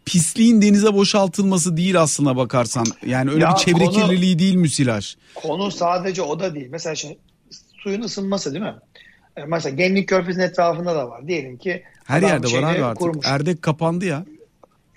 [0.05, 2.85] pisliğin denize boşaltılması değil aslına bakarsan.
[3.05, 5.15] Yani öyle ya bir çevre konu, kirliliği değil müsilaj.
[5.35, 6.67] Konu sadece o da değil.
[6.71, 7.17] Mesela şimdi
[7.83, 8.75] suyun ısınması değil mi?
[9.37, 11.27] E, mesela Gemlik Körfezi'nin etrafında da var.
[11.27, 13.01] Diyelim ki her yerde var abi artık.
[13.01, 13.25] Kurmuş.
[13.27, 14.25] Erdek kapandı ya.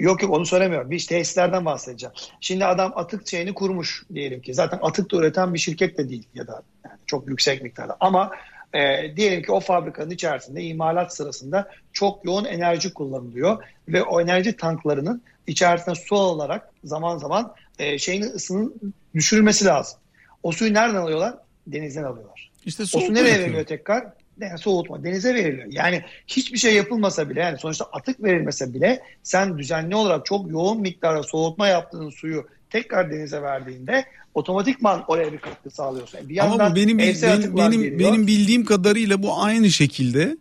[0.02, 0.90] Yok yok onu söylemiyorum.
[0.90, 2.14] Bir tesislerden bahsedeceğim.
[2.40, 4.54] Şimdi adam atık şeyini kurmuş diyelim ki.
[4.54, 7.96] Zaten atık da üreten bir şirket de değil ya da yani çok yüksek miktarda.
[8.00, 8.30] Ama
[8.74, 14.56] e, diyelim ki o fabrikanın içerisinde imalat sırasında çok yoğun enerji kullanılıyor ve o enerji
[14.56, 18.74] tanklarının içerisinde su olarak zaman zaman e, şeyin ısının
[19.14, 19.98] düşürülmesi lazım.
[20.42, 21.34] O suyu nereden alıyorlar?
[21.66, 22.50] Denizden alıyorlar.
[22.64, 24.06] İşte o su nereye veriliyor tekrar?
[24.40, 25.66] Yani soğutma denize veriliyor.
[25.70, 30.80] Yani hiçbir şey yapılmasa bile yani sonuçta atık verilmese bile sen düzenli olarak çok yoğun
[30.80, 36.28] miktarda soğutma yaptığın suyu tekrar denize verdiğinde otomatikman oraya bir katkı sağlıyorsun.
[36.28, 40.36] Bir Ama bu benim benim benim, benim bildiğim kadarıyla bu aynı şekilde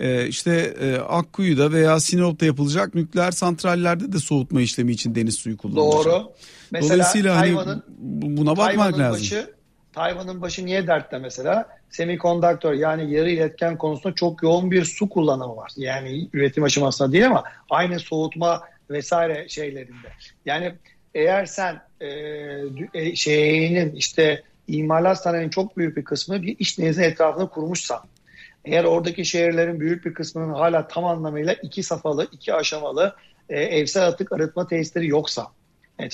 [0.00, 5.56] e, işte e, Akkuyu'da veya Sinop'ta yapılacak nükleer santrallerde de soğutma işlemi için deniz suyu
[5.56, 6.04] kullanılacak.
[6.04, 6.32] Doğru.
[6.70, 7.56] Mesela Dolayısıyla hani
[7.98, 9.20] buna bakmak lazım.
[9.20, 9.50] Başı,
[9.92, 11.68] Tayvan'ın başı niye dertte mesela?
[11.90, 15.72] Semikondaktör yani yarı iletken konusunda çok yoğun bir su kullanımı var.
[15.76, 20.08] Yani üretim aşamasında değil ama aynı soğutma vesaire şeylerinde.
[20.46, 20.74] Yani
[21.14, 22.08] eğer sen e,
[22.94, 28.00] e, şeyinin işte imalat sanayinin çok büyük bir kısmı bir iş denizin etrafında kurmuşsan
[28.64, 33.16] eğer oradaki şehirlerin büyük bir kısmının hala tam anlamıyla iki safhalı, iki aşamalı
[33.48, 35.46] e, evsel atık arıtma tesisleri yoksa,
[36.00, 36.10] yani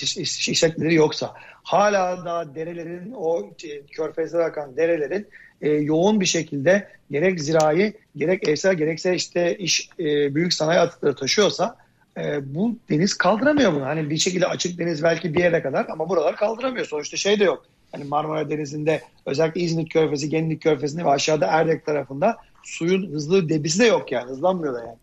[0.49, 5.29] işletmeleri yoksa, hala da derelerin, o e, körfezlere akan derelerin
[5.61, 11.15] e, yoğun bir şekilde gerek zirai, gerek evsel, gerekse işte iş e, büyük sanayi atıkları
[11.15, 11.77] taşıyorsa
[12.17, 13.85] e, bu deniz kaldıramıyor bunu.
[13.85, 16.87] Hani bir şekilde açık deniz belki bir yere kadar ama buralar kaldıramıyor.
[16.87, 17.67] Sonuçta şey de yok.
[17.93, 23.81] Hani Marmara Denizi'nde özellikle İzmit Körfezi, Gemlik Körfezi'nde ve aşağıda Erdek tarafında suyun hızlı debisi
[23.81, 24.31] de yok yani.
[24.31, 24.97] Hızlanmıyor da yani.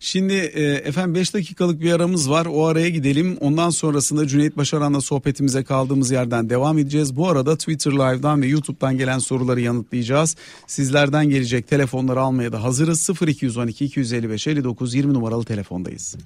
[0.00, 2.46] Şimdi e, efendim 5 dakikalık bir aramız var.
[2.46, 3.36] O araya gidelim.
[3.40, 7.16] Ondan sonrasında Cüneyt Başaran'la sohbetimize kaldığımız yerden devam edeceğiz.
[7.16, 10.36] Bu arada Twitter Live'dan ve YouTube'dan gelen soruları yanıtlayacağız.
[10.66, 13.10] Sizlerden gelecek telefonları almaya da hazırız.
[13.26, 16.16] 0212 255 59 20 numaralı telefondayız.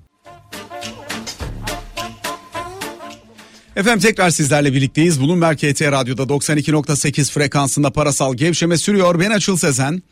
[3.76, 5.20] Efendim tekrar sizlerle birlikteyiz.
[5.20, 9.20] Bloomberg KT Radyo'da 92.8 frekansında parasal gevşeme sürüyor.
[9.20, 10.02] Ben Açıl Sezen.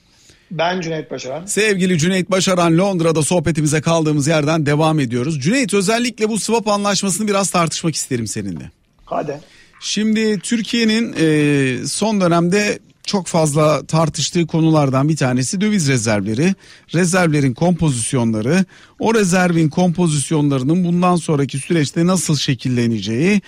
[0.50, 1.46] Ben Cüneyt Başaran.
[1.46, 5.40] Sevgili Cüneyt Başaran Londra'da sohbetimize kaldığımız yerden devam ediyoruz.
[5.40, 8.70] Cüneyt özellikle bu swap anlaşmasını biraz tartışmak isterim seninle.
[9.04, 9.40] Hadi.
[9.80, 16.54] Şimdi Türkiye'nin e, son dönemde çok fazla tartıştığı konulardan bir tanesi döviz rezervleri,
[16.94, 18.64] rezervlerin kompozisyonları,
[18.98, 23.40] o rezervin kompozisyonlarının bundan sonraki süreçte nasıl şekilleneceği,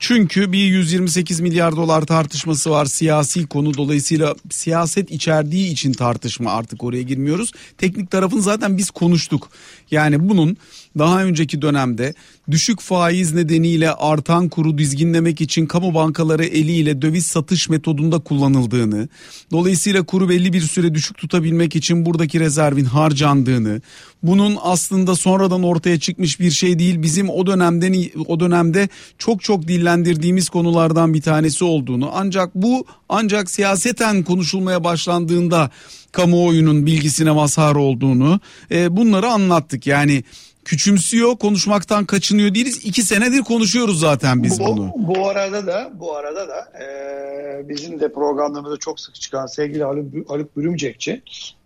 [0.00, 6.84] çünkü bir 128 milyar dolar tartışması var siyasi konu dolayısıyla siyaset içerdiği için tartışma artık
[6.84, 7.52] oraya girmiyoruz.
[7.78, 9.48] Teknik tarafını zaten biz konuştuk.
[9.90, 10.56] Yani bunun
[10.98, 12.14] daha önceki dönemde
[12.50, 19.08] düşük faiz nedeniyle artan kuru dizginlemek için kamu bankaları eliyle döviz satış metodunda kullanıldığını,
[19.50, 23.80] dolayısıyla kuru belli bir süre düşük tutabilmek için buradaki rezervin harcandığını,
[24.22, 29.68] bunun aslında sonradan ortaya çıkmış bir şey değil, bizim o dönemden o dönemde çok çok
[29.68, 35.70] dillendirdiğimiz konulardan bir tanesi olduğunu, ancak bu ancak siyaseten konuşulmaya başlandığında
[36.12, 39.86] kamuoyunun bilgisine mazhar olduğunu e, bunları anlattık.
[39.86, 40.24] Yani
[40.64, 42.84] küçümsüyor, konuşmaktan kaçınıyor değiliz.
[42.84, 44.92] İki senedir konuşuyoruz zaten biz bu, bunu.
[44.96, 50.30] Bu arada da bu arada da e, bizim de programlarımızda çok sık çıkan sevgili Haluk,
[50.30, 51.22] Haluk Bürümcekçi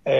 [0.06, 0.12] e,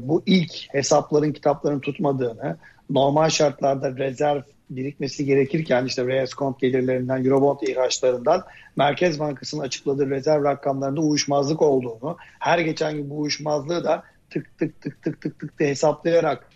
[0.00, 2.56] bu ilk hesapların kitapların tutmadığını,
[2.90, 4.40] normal şartlarda rezerv
[4.70, 8.42] birikmesi gerekirken işte reskont gelirlerinden, Eurobond ihraçlarından
[8.76, 14.80] Merkez Bankası'nın açıkladığı rezerv rakamlarında uyuşmazlık olduğunu, her geçen gün bu uyuşmazlığı da tık tık
[14.82, 16.48] tık tık tık tık da hesaplayarak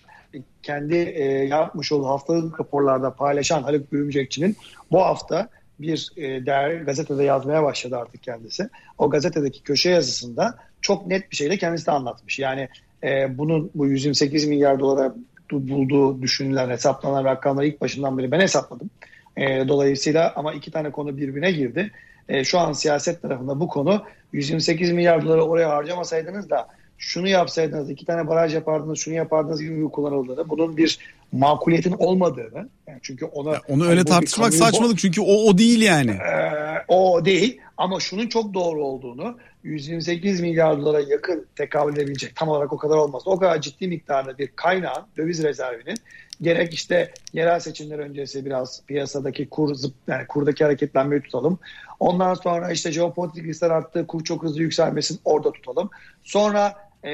[0.67, 4.57] kendi e, yapmış olduğu haftalık raporlarda paylaşan Haluk Büyümcekçi'nin
[4.91, 5.49] bu hafta
[5.81, 8.69] bir e, değerli gazetede yazmaya başladı artık kendisi.
[8.99, 12.39] O gazetedeki köşe yazısında çok net bir şeyle kendisi de anlatmış.
[12.39, 12.69] Yani
[13.03, 15.15] e, bunun bu 128 milyar dolara
[15.53, 18.91] bulduğu düşünülen hesaplanan rakamları ilk başından beri ben hesapladım.
[19.37, 21.91] E, dolayısıyla ama iki tane konu birbirine girdi.
[22.29, 24.03] E, şu an siyaset tarafında bu konu
[24.33, 29.85] 128 milyar doları oraya harcamasaydınız da şunu yapsaydınız, iki tane baraj yapardınız, şunu yapardınız gibi
[29.85, 30.99] bir kullanıldığını, bunun bir
[31.33, 36.11] makuliyetin olmadığını, yani çünkü ona ya onu öyle tartışmak saçmalık çünkü o o değil yani.
[36.11, 42.49] Ee, o değil ama şunun çok doğru olduğunu, 128 milyar dolara yakın tekabül edebilecek, tam
[42.49, 43.23] olarak o kadar olmaz.
[43.27, 45.97] O kadar ciddi miktarda bir kaynağın, döviz rezervinin
[46.43, 51.59] gerek işte yerel seçimler öncesi biraz piyasadaki kur zıp, yani kurdaki hareketlenmeyi tutalım.
[52.01, 55.91] Ondan sonra işte jeopolitik riskler arttı, kur çok hızlı yükselmesin orada tutalım.
[56.25, 56.75] Sonra
[57.07, 57.13] e,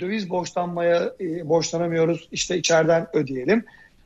[0.00, 3.64] döviz borçlanmaya e, borçlanamıyoruz işte içeriden ödeyelim.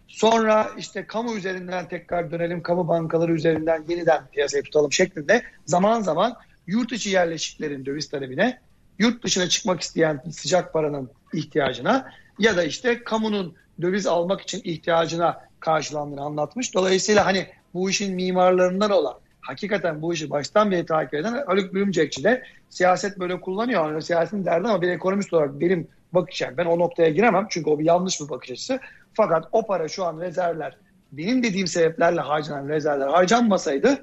[0.09, 6.37] Sonra işte kamu üzerinden tekrar dönelim, kamu bankaları üzerinden yeniden piyasaya tutalım şeklinde zaman zaman
[6.67, 8.59] yurt içi yerleşiklerin döviz talebine,
[8.99, 15.41] yurt dışına çıkmak isteyen sıcak paranın ihtiyacına ya da işte kamunun döviz almak için ihtiyacına
[15.61, 16.75] karşılandığını anlatmış.
[16.75, 19.15] Dolayısıyla hani bu işin mimarlarından olan
[19.49, 23.93] hakikaten bu işi baştan beri takip eden Haluk Bürümcekçi de siyaset böyle kullanıyor.
[23.93, 27.71] Yani siyasetin derdi ama bir ekonomist olarak benim bakış yani ben o noktaya giremem çünkü
[27.71, 28.81] o bir yanlış bir bakış açısı.
[29.15, 30.77] Fakat o para şu an rezervler
[31.13, 34.03] benim dediğim sebeplerle harcanan rezervler harcanmasaydı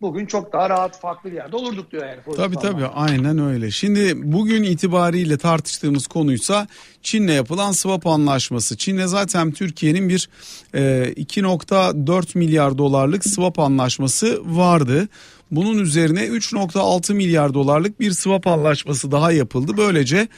[0.00, 2.36] bugün çok daha rahat farklı bir yerde olurduk diyor yani.
[2.36, 3.70] Tabii tabii aynen öyle.
[3.70, 6.68] Şimdi bugün itibariyle tartıştığımız konuysa
[7.02, 8.76] Çin'le yapılan swap anlaşması.
[8.76, 10.28] Çin'le zaten Türkiye'nin bir
[10.74, 10.78] e,
[11.16, 15.08] 2.4 milyar dolarlık swap anlaşması vardı.
[15.50, 19.72] Bunun üzerine 3.6 milyar dolarlık bir swap anlaşması daha yapıldı.
[19.76, 20.28] Böylece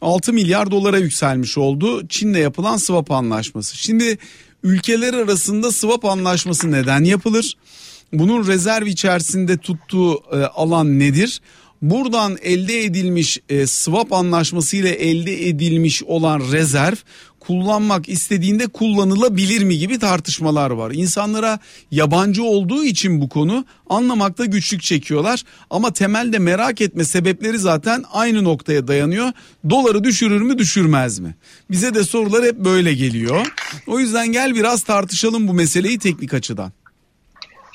[0.00, 3.76] 6 milyar dolara yükselmiş oldu Çin'le yapılan swap anlaşması.
[3.76, 4.18] Şimdi
[4.62, 7.56] ülkeler arasında swap anlaşması neden yapılır?
[8.12, 11.40] Bunun rezerv içerisinde tuttuğu e, alan nedir?
[11.82, 16.96] Buradan elde edilmiş e, swap anlaşması ile elde edilmiş olan rezerv
[17.40, 20.90] kullanmak istediğinde kullanılabilir mi gibi tartışmalar var.
[20.90, 21.58] İnsanlara
[21.90, 28.44] yabancı olduğu için bu konu anlamakta güçlük çekiyorlar ama temelde merak etme sebepleri zaten aynı
[28.44, 29.32] noktaya dayanıyor.
[29.70, 31.34] Doları düşürür mü düşürmez mi?
[31.70, 33.46] Bize de sorular hep böyle geliyor.
[33.86, 36.72] O yüzden gel biraz tartışalım bu meseleyi teknik açıdan.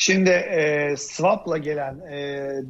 [0.01, 2.17] Şimdi e, swap'la gelen e,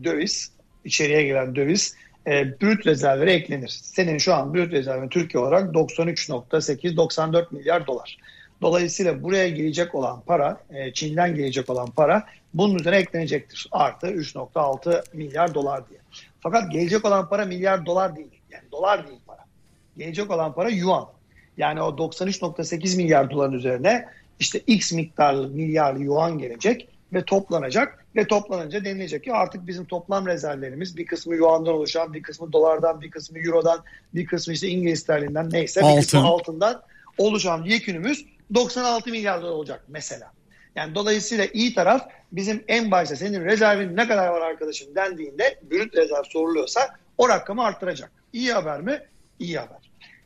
[0.03, 0.51] döviz,
[0.85, 1.95] içeriye gelen döviz
[2.27, 3.67] e, brüt rezervlere eklenir.
[3.67, 8.17] Senin şu an brüt rezervin Türkiye olarak 93.8-94 milyar dolar.
[8.61, 13.67] Dolayısıyla buraya gelecek olan para, e, Çin'den gelecek olan para bunun üzerine eklenecektir.
[13.71, 15.99] Artı 3.6 milyar dolar diye.
[16.39, 18.41] Fakat gelecek olan para milyar dolar değil.
[18.51, 19.45] Yani dolar değil para.
[19.97, 21.07] Gelecek olan para yuan.
[21.57, 24.05] Yani o 93.8 milyar doların üzerine
[24.39, 30.27] işte x miktarlı milyar yuan gelecek ve toplanacak ve toplanınca denilecek ki artık bizim toplam
[30.27, 33.83] rezervlerimiz bir kısmı yuandan oluşan, bir kısmı dolardan, bir kısmı eurodan,
[34.15, 35.97] bir kısmı işte İngiliz sterlinden neyse Altın.
[35.97, 36.81] bir kısmı altından
[37.17, 40.31] oluşan yekünümüz 96 milyar dolar olacak mesela.
[40.75, 45.95] Yani dolayısıyla iyi taraf bizim en başta senin rezervin ne kadar var arkadaşım dendiğinde brüt
[45.95, 48.11] rezerv soruluyorsa o rakamı arttıracak.
[48.33, 49.01] İyi haber mi?
[49.39, 49.77] İyi haber.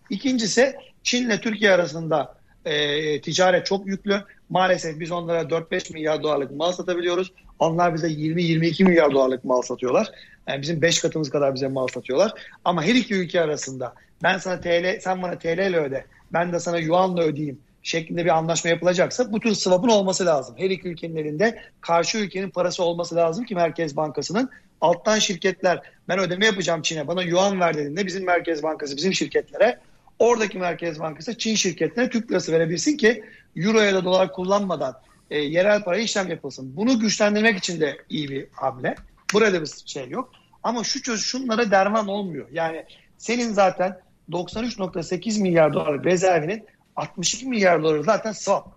[0.10, 4.24] İkincisi Çin'le Türkiye arasında e, ticaret çok yüklü.
[4.50, 7.32] Maalesef biz onlara 4-5 milyar dolarlık mal satabiliyoruz.
[7.60, 10.12] Onlar bize 20-22 milyar dolarlık mal satıyorlar.
[10.48, 12.34] Yani bizim 5 katımız kadar bize mal satıyorlar.
[12.66, 16.60] Ama her iki ülke arasında ben sana TL, sen bana TL ile öde, ben de
[16.60, 20.56] sana yuanla ödeyeyim şeklinde bir anlaşma yapılacaksa bu tür swap'ın olması lazım.
[20.58, 24.50] Her iki ülkenin elinde karşı ülkenin parası olması lazım ki Merkez Bankası'nın
[24.82, 29.80] alttan şirketler ben ödeme yapacağım Çin'e bana yuan ver dediğinde bizim Merkez Bankası bizim şirketlere
[30.20, 33.24] oradaki Merkez Bankası Çin şirketlerine Türk lirası verebilsin ki
[33.56, 34.96] euro ya da dolar kullanmadan
[35.32, 36.76] e, yerel para işlem yapılsın.
[36.76, 38.96] Bunu güçlendirmek için de iyi bir hamle.
[39.34, 40.32] Burada bir şey yok.
[40.64, 42.48] Ama şu çöz şunlara derman olmuyor.
[42.52, 42.86] Yani
[43.18, 44.00] senin zaten
[44.32, 46.66] 93.8 milyar dolar rezervinin
[46.96, 48.68] 62 milyar doları zaten swap.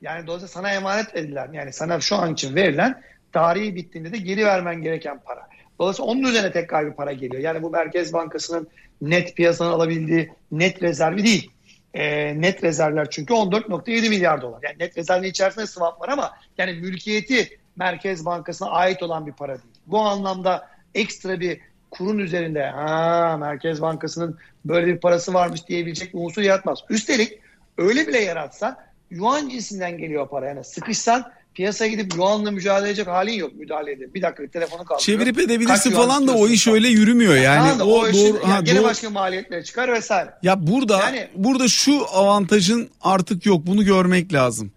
[0.00, 4.46] Yani dolayısıyla sana emanet edilen yani sana şu an için verilen tarihi bittiğinde de geri
[4.46, 5.48] vermen gereken para.
[5.78, 7.42] Dolayısıyla onun üzerine tekrar bir para geliyor.
[7.42, 8.68] Yani bu Merkez Bankası'nın
[9.00, 11.50] net piyasadan alabildiği net rezervi değil.
[11.94, 14.60] E, net rezervler çünkü 14.7 milyar dolar.
[14.62, 19.52] Yani net rezervin içerisinde swap var ama yani mülkiyeti Merkez Bankası'na ait olan bir para
[19.52, 19.74] değil.
[19.86, 26.18] Bu anlamda ekstra bir kurun üzerinde ha Merkez Bankası'nın böyle bir parası varmış diyebilecek bir
[26.18, 26.84] unsur yaratmaz.
[26.90, 27.38] Üstelik
[27.78, 30.46] öyle bile yaratsa yuan cinsinden geliyor para.
[30.46, 34.14] Yani sıkışsan piyasaya gidip yuanla mücadele edecek halin yok müdahale edip.
[34.14, 35.00] Bir dakika telefonu kaldırıyor.
[35.00, 37.68] Çevirip edebilirsin falan da o iş öyle yürümüyor yani.
[37.68, 38.84] Yani o, o doğru, yani ha, gene doğru.
[38.84, 40.30] başka maliyetler çıkar vesaire.
[40.42, 44.72] Ya burada yani, burada şu avantajın artık yok bunu görmek lazım.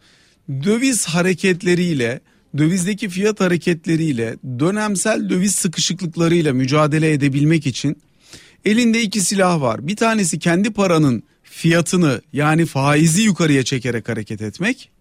[0.49, 2.19] Döviz hareketleriyle
[2.57, 8.01] dövizdeki fiyat hareketleriyle dönemsel döviz sıkışıklıklarıyla mücadele edebilmek için
[8.65, 9.87] elinde iki silah var.
[9.87, 14.91] Bir tanesi kendi paranın fiyatını yani faizi yukarıya çekerek hareket etmek.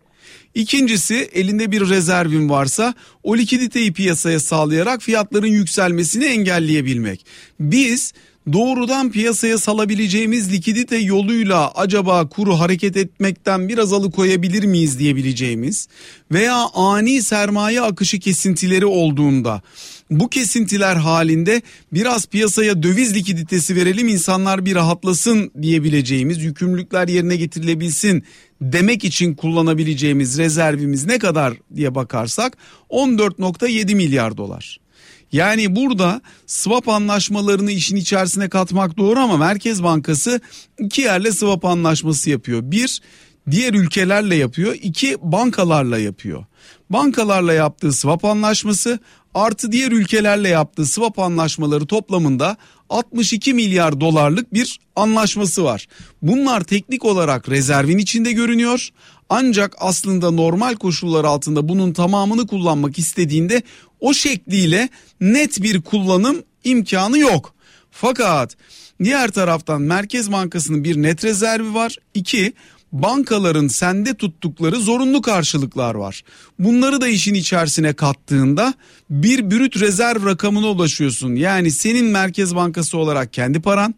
[0.55, 7.27] İkincisi elinde bir rezervin varsa o likiditeyi piyasaya sağlayarak fiyatların yükselmesini engelleyebilmek.
[7.61, 8.13] Biz
[8.53, 15.89] doğrudan piyasaya salabileceğimiz likidite yoluyla acaba kuru hareket etmekten biraz alıkoyabilir miyiz diyebileceğimiz
[16.33, 19.63] veya ani sermaye akışı kesintileri olduğunda
[20.11, 28.25] bu kesintiler halinde biraz piyasaya döviz likiditesi verelim insanlar bir rahatlasın diyebileceğimiz yükümlülükler yerine getirilebilsin
[28.61, 32.57] demek için kullanabileceğimiz rezervimiz ne kadar diye bakarsak
[32.91, 34.81] 14.7 milyar dolar.
[35.33, 40.41] Yani burada swap anlaşmalarını işin içerisine katmak doğru ama Merkez Bankası
[40.79, 42.61] iki yerle swap anlaşması yapıyor.
[42.65, 43.01] Bir
[43.51, 46.45] diğer ülkelerle yapıyor, iki bankalarla yapıyor.
[46.91, 48.99] Bankalarla yaptığı swap anlaşması
[49.35, 52.57] artı diğer ülkelerle yaptığı swap anlaşmaları toplamında
[52.91, 55.87] 62 milyar dolarlık bir anlaşması var.
[56.23, 58.89] Bunlar teknik olarak rezervin içinde görünüyor.
[59.29, 63.63] Ancak aslında normal koşullar altında bunun tamamını kullanmak istediğinde
[64.01, 64.89] o şekliyle
[65.21, 67.55] net bir kullanım imkanı yok.
[67.91, 68.57] Fakat
[69.05, 71.97] diğer taraftan Merkez Bankası'nın bir net rezervi var.
[72.15, 72.53] İki
[72.93, 76.23] bankaların sende tuttukları zorunlu karşılıklar var.
[76.59, 78.75] Bunları da işin içerisine kattığında
[79.11, 81.35] bir brüt rezerv rakamına ulaşıyorsun.
[81.35, 83.95] Yani senin Merkez Bankası olarak kendi paran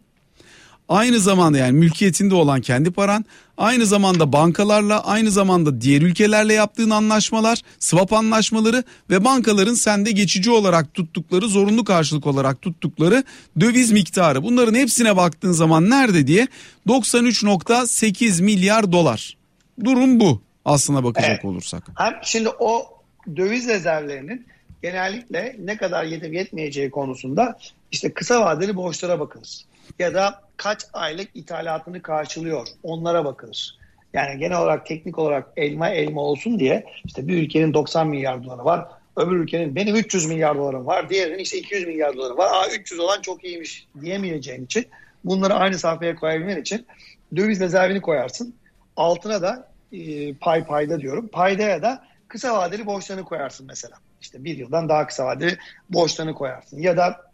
[0.93, 3.25] aynı zamanda yani mülkiyetinde olan kendi paran
[3.57, 10.51] aynı zamanda bankalarla aynı zamanda diğer ülkelerle yaptığın anlaşmalar swap anlaşmaları ve bankaların sende geçici
[10.51, 13.23] olarak tuttukları zorunlu karşılık olarak tuttukları
[13.59, 16.47] döviz miktarı bunların hepsine baktığın zaman nerede diye
[16.87, 19.37] 93.8 milyar dolar
[19.83, 21.45] durum bu aslına bakacak evet.
[21.45, 21.83] olursak.
[21.95, 23.01] Hem şimdi o
[23.35, 24.47] döviz rezervlerinin
[24.81, 27.57] genellikle ne kadar yetip yetmeyeceği konusunda
[27.91, 29.65] işte kısa vadeli borçlara bakılır
[29.99, 33.77] ya da kaç aylık ithalatını karşılıyor onlara bakılır.
[34.13, 38.65] Yani genel olarak teknik olarak elma elma olsun diye işte bir ülkenin 90 milyar doları
[38.65, 38.87] var.
[39.15, 41.09] Öbür ülkenin benim 300 milyar dolarım var.
[41.09, 42.51] Diğerinin işte 200 milyar doları var.
[42.53, 44.85] Aa 300 olan çok iyiymiş diyemeyeceğin için
[45.23, 46.87] bunları aynı sayfaya koyabilmen için
[47.35, 48.55] döviz rezervini koyarsın.
[48.97, 51.27] Altına da e, pay payda diyorum.
[51.27, 53.95] Paydaya da kısa vadeli borçlarını koyarsın mesela.
[54.21, 55.57] İşte bir yıldan daha kısa vadeli
[55.89, 56.79] borçlarını koyarsın.
[56.79, 57.33] Ya da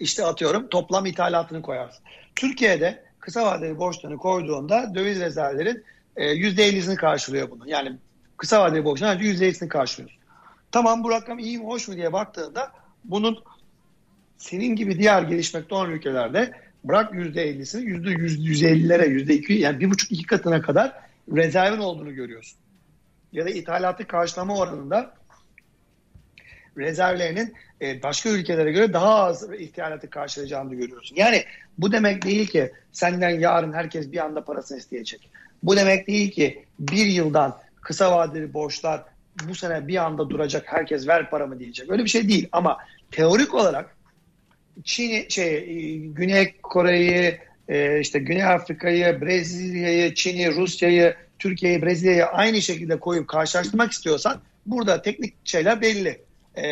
[0.00, 2.04] işte atıyorum toplam ithalatını koyarsın.
[2.36, 5.84] Türkiye'de kısa vadeli borçlarını koyduğunda döviz rezervlerin
[6.16, 7.70] e, %50'sini karşılıyor bunu.
[7.70, 7.96] Yani
[8.36, 10.20] kısa vadeli borçların %50'sini karşılıyorsun.
[10.72, 12.72] Tamam bu rakam iyi mi hoş mu diye baktığında
[13.04, 13.42] bunun
[14.38, 16.52] senin gibi diğer gelişmekte olan ülkelerde
[16.84, 20.92] bırak %50'sini %150'lere %2 yani bir buçuk iki katına kadar
[21.34, 22.58] rezervin olduğunu görüyorsun.
[23.32, 25.14] Ya da ithalatı karşılama oranında
[26.76, 31.16] rezervlerinin e, başka ülkelere göre daha az ihtiyacatı karşılayacağını görüyorsun.
[31.16, 31.44] Yani
[31.78, 35.30] bu demek değil ki senden yarın herkes bir anda parasını isteyecek.
[35.62, 39.04] Bu demek değil ki bir yıldan kısa vadeli borçlar
[39.48, 41.90] bu sene bir anda duracak herkes ver paramı diyecek.
[41.90, 42.78] Öyle bir şey değil ama
[43.10, 43.96] teorik olarak
[44.84, 52.62] Çin şey e, Güney Kore'yi e, işte Güney Afrika'yı, Brezilya'yı, Çin'i, Rusya'yı, Türkiye'yi, Brezilya'yı aynı
[52.62, 56.25] şekilde koyup karşılaştırmak istiyorsan burada teknik şeyler belli
[56.56, 56.66] e,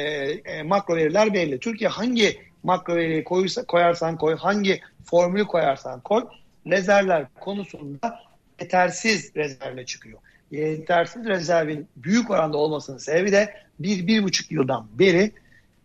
[0.45, 1.59] e, makro veriler belli.
[1.59, 6.25] Türkiye hangi makro veriyi koyursa, koyarsan koy, hangi formülü koyarsan koy,
[6.67, 8.21] rezervler konusunda
[8.61, 10.19] yetersiz rezervle çıkıyor.
[10.51, 15.33] Yetersiz rezervin büyük oranda olmasının sebebi de bir, bir buçuk yıldan beri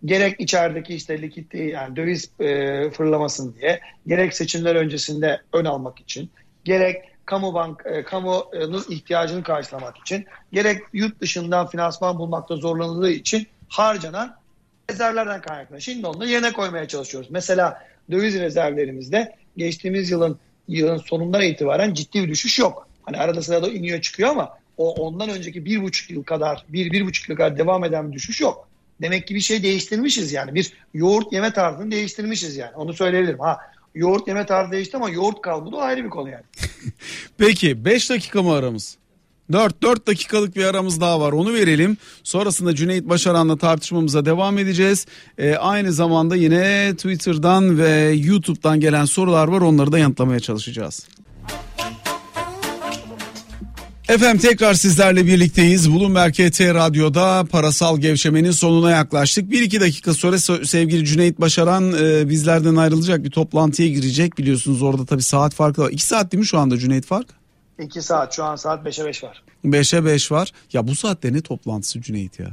[0.05, 6.29] gerek içerideki işte likit yani döviz e, fırlamasın diye, gerek seçimler öncesinde ön almak için,
[6.63, 13.47] gerek kamu bank e, kamunun ihtiyacını karşılamak için, gerek yurt dışından finansman bulmakta zorlanıldığı için
[13.69, 14.35] harcanan
[14.91, 15.81] rezervlerden kaynaklanıyor.
[15.81, 17.29] Şimdi onu yerine koymaya çalışıyoruz.
[17.31, 22.87] Mesela döviz rezervlerimizde geçtiğimiz yılın yılın sonundan itibaren ciddi bir düşüş yok.
[23.03, 27.05] Hani arada sırada iniyor çıkıyor ama o ondan önceki bir buçuk yıl kadar bir bir
[27.05, 28.69] buçuk yıl kadar devam eden bir düşüş yok.
[29.01, 30.55] Demek ki bir şey değiştirmişiz yani.
[30.55, 32.75] Bir yoğurt yeme tarzını değiştirmişiz yani.
[32.75, 33.39] Onu söyleyebilirim.
[33.39, 33.57] Ha
[33.95, 36.43] yoğurt yeme tarzı değişti ama yoğurt kalmadı o ayrı bir konu yani.
[37.37, 38.98] Peki 5 dakika mı aramız?
[39.51, 41.97] 4 4 dakikalık bir aramız daha var onu verelim.
[42.23, 45.05] Sonrasında Cüneyt Başaran'la tartışmamıza devam edeceğiz.
[45.37, 51.07] Ee, aynı zamanda yine Twitter'dan ve YouTube'dan gelen sorular var onları da yanıtlamaya çalışacağız.
[54.09, 55.91] Efendim tekrar sizlerle birlikteyiz.
[55.91, 59.51] Bloomberg KT Radyo'da parasal gevşemenin sonuna yaklaştık.
[59.51, 64.37] Bir iki dakika sonra sevgili Cüneyt Başaran e, bizlerden ayrılacak bir toplantıya girecek.
[64.37, 65.91] Biliyorsunuz orada tabii saat farkı var.
[65.91, 67.38] İki saat değil mi şu anda Cüneyt Fark?
[67.79, 69.43] 2 saat şu an saat 5'e 5 var.
[69.65, 70.51] 5'e 5 var.
[70.73, 72.47] Ya bu saatte ne toplantısı Cüneyt ya?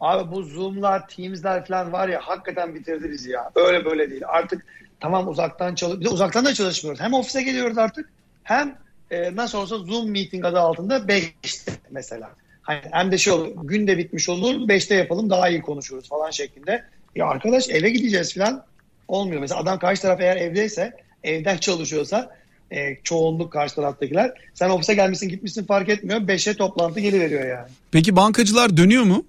[0.00, 3.50] Abi bu Zoom'lar, Teams'ler falan var ya hakikaten bitirdi bizi ya.
[3.54, 4.22] Öyle böyle değil.
[4.26, 4.66] Artık
[5.00, 7.00] tamam uzaktan çalış, uzaktan da çalışmıyoruz.
[7.00, 8.10] Hem ofise geliyoruz artık
[8.42, 8.78] hem
[9.10, 12.30] e, nasıl olsa Zoom meeting adı altında 5'te mesela.
[12.62, 16.30] Hani hem de şey olur gün de bitmiş olur 5'te yapalım daha iyi konuşuruz falan
[16.30, 16.84] şeklinde.
[17.16, 18.64] Ya arkadaş eve gideceğiz falan
[19.08, 19.40] olmuyor.
[19.40, 22.39] Mesela adam karşı taraf eğer evdeyse evden çalışıyorsa
[22.70, 24.32] e, çoğunluk karşı taraftakiler.
[24.54, 26.28] Sen ofise gelmişsin gitmişsin fark etmiyor.
[26.28, 27.68] Beşe toplantı geliveriyor yani.
[27.90, 29.26] Peki bankacılar dönüyor mu?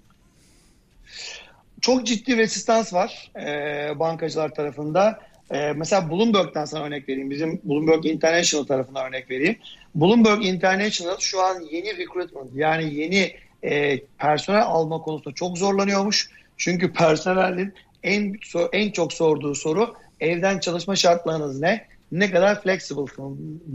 [1.82, 5.20] Çok ciddi resistans var e, bankacılar tarafında.
[5.52, 7.30] E, mesela Bloomberg'dan sana örnek vereyim.
[7.30, 9.56] Bizim Bloomberg International tarafına örnek vereyim.
[9.96, 13.34] Bloomberg International şu an yeni recruitment yani yeni
[13.64, 16.30] e, personel alma konusunda çok zorlanıyormuş.
[16.58, 17.74] Çünkü personelin
[18.04, 18.36] en
[18.74, 21.91] en çok sorduğu soru evden çalışma şartlarınız ne?
[22.12, 23.05] Ne kadar flexible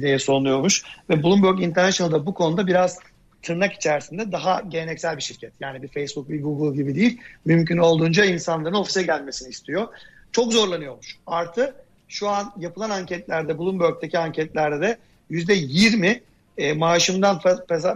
[0.01, 0.83] diye soruluyormuş.
[1.11, 2.99] Ve Bloomberg International'da bu konuda biraz
[3.43, 5.53] tırnak içerisinde daha geleneksel bir şirket.
[5.61, 7.21] Yani bir Facebook, bir Google gibi değil.
[7.45, 9.89] Mümkün olduğunca insanların ofise gelmesini istiyor.
[10.33, 11.17] Çok zorlanıyormuş.
[11.27, 11.75] Artı
[12.09, 14.99] şu an yapılan anketlerde Bloomberg'deki anketlerde de
[15.31, 16.21] %20
[16.59, 17.41] e, maaşımdan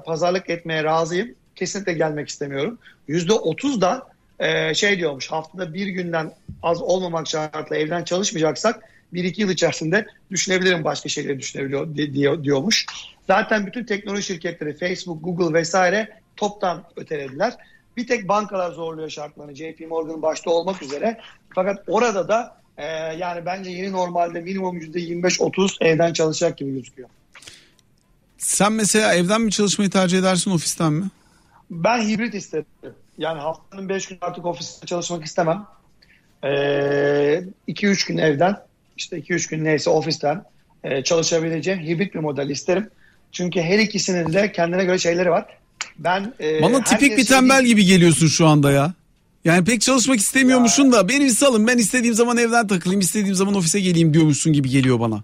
[0.06, 1.34] pazarlık etmeye razıyım.
[1.56, 2.78] Kesinlikle gelmek istemiyorum.
[3.08, 4.06] %30 da
[4.38, 6.32] e, şey diyormuş haftada bir günden
[6.62, 8.80] az olmamak şartla evden çalışmayacaksak
[9.12, 12.86] bir iki yıl içerisinde düşünebilirim başka şeyleri düşünebiliyor diyor, diyormuş.
[13.26, 17.54] Zaten bütün teknoloji şirketleri Facebook, Google vesaire toptan ötelediler.
[17.96, 21.20] Bir tek bankalar zorluyor şartlarını JP Morgan başta olmak üzere.
[21.54, 22.86] Fakat orada da e,
[23.16, 27.08] yani bence yeni normalde minimum %25-30 evden çalışacak gibi gözüküyor.
[28.38, 31.04] Sen mesela evden mi çalışmayı tercih edersin ofisten mi?
[31.70, 32.66] Ben hibrit isterim.
[33.18, 35.66] Yani haftanın 5 gün artık ofiste çalışmak istemem.
[36.42, 38.56] 2-3 ee, gün evden
[39.00, 40.44] işte 2-3 gün neyse ofisten
[40.84, 42.90] e, çalışabileceğim hibrit bir model isterim.
[43.32, 45.46] Çünkü her ikisinin de kendine göre şeyleri var.
[45.98, 48.94] Ben e, Bana tipik bir tembel şey gibi geliyorsun şu anda ya.
[49.44, 50.92] Yani pek çalışmak istemiyormuşsun ya.
[50.92, 55.00] da beni salın ben istediğim zaman evden takılayım istediğim zaman ofise geleyim diyormuşsun gibi geliyor
[55.00, 55.22] bana.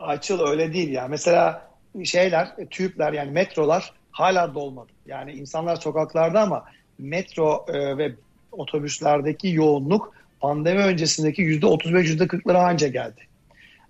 [0.00, 1.08] Açıl öyle değil ya.
[1.08, 1.68] Mesela
[2.04, 4.90] şeyler, tüpler yani metrolar hala dolmadı.
[5.06, 6.64] Yani insanlar sokaklarda ama
[6.98, 8.14] metro e, ve
[8.52, 13.20] otobüslerdeki yoğunluk pandemi öncesindeki yüzde 35 yüzde 40'lara anca geldi.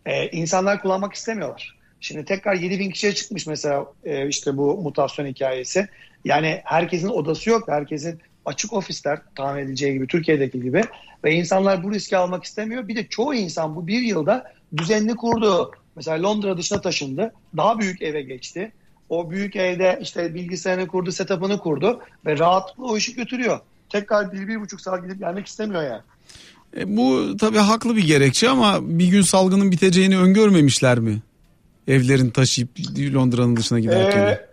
[0.06, 1.78] E, insanlar kullanmak istemiyorlar.
[2.00, 5.88] Şimdi tekrar 7 bin kişiye çıkmış mesela e, işte bu mutasyon hikayesi.
[6.24, 7.68] Yani herkesin odası yok.
[7.68, 10.82] Herkesin açık ofisler tahmin edileceği gibi Türkiye'deki gibi
[11.24, 12.88] ve insanlar bu riski almak istemiyor.
[12.88, 15.70] Bir de çoğu insan bu bir yılda düzenli kurdu.
[15.96, 17.32] Mesela Londra dışına taşındı.
[17.56, 18.72] Daha büyük eve geçti.
[19.08, 23.60] O büyük evde işte bilgisayarını kurdu, setup'ını kurdu ve rahatlıkla o işi götürüyor.
[23.88, 26.02] Tekrar bir, bir buçuk saat gidip gelmek istemiyor yani.
[26.76, 31.22] E, bu tabii haklı bir gerekçe ama bir gün salgının biteceğini öngörmemişler mi?
[31.88, 32.70] Evlerin taşıyıp
[33.14, 34.22] Londra'nın dışına giderken.
[34.22, 34.46] Ee,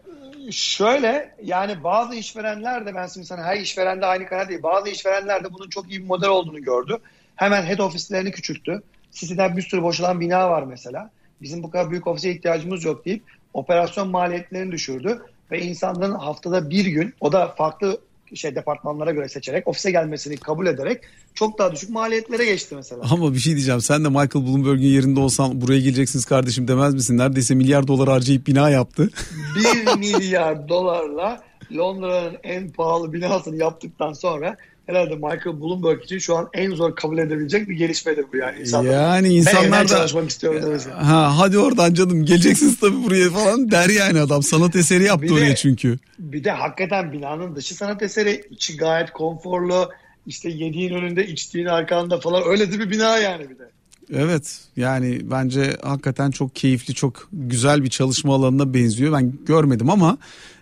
[0.51, 4.63] şöyle yani bazı işverenler de ben şimdi sana her işveren de aynı karar değil.
[4.63, 6.97] Bazı işverenler de bunun çok iyi bir model olduğunu gördü.
[7.35, 8.81] Hemen head ofislerini küçülttü.
[9.11, 11.09] City'den bir sürü boşalan bina var mesela.
[11.41, 16.85] Bizim bu kadar büyük ofise ihtiyacımız yok deyip operasyon maliyetlerini düşürdü ve insanların haftada bir
[16.85, 17.97] gün o da farklı
[18.37, 21.01] şey departmanlara göre seçerek ofise gelmesini kabul ederek
[21.33, 23.01] çok daha düşük maliyetlere geçti mesela.
[23.11, 23.81] Ama bir şey diyeceğim.
[23.81, 27.17] Sen de Michael Bloomberg'in yerinde olsan buraya geleceksiniz kardeşim demez misin?
[27.17, 29.09] Neredeyse milyar dolar harcayıp bina yaptı.
[29.55, 34.57] Bir milyar dolarla Londra'nın en pahalı binasını yaptıktan sonra
[34.89, 38.59] herhalde Michael Bloomberg için şu an en zor kabul edebilecek bir gelişmedir bu yani.
[38.59, 40.89] İnsanlar, yani insanlar da çalışmak istiyorum demesi.
[40.89, 44.43] Ha, hadi oradan canım geleceksiniz tabii buraya falan der yani adam.
[44.43, 45.99] Sanat eseri yaptı bir oraya de, çünkü.
[46.19, 48.43] Bir de hakikaten binanın dışı sanat eseri.
[48.49, 49.89] içi gayet konforlu.
[50.27, 53.69] İşte yediğin önünde içtiğin arkanda falan öyle de bir bina yani bir de.
[54.13, 59.13] Evet yani bence hakikaten çok keyifli çok güzel bir çalışma alanına benziyor.
[59.13, 60.17] Ben görmedim ama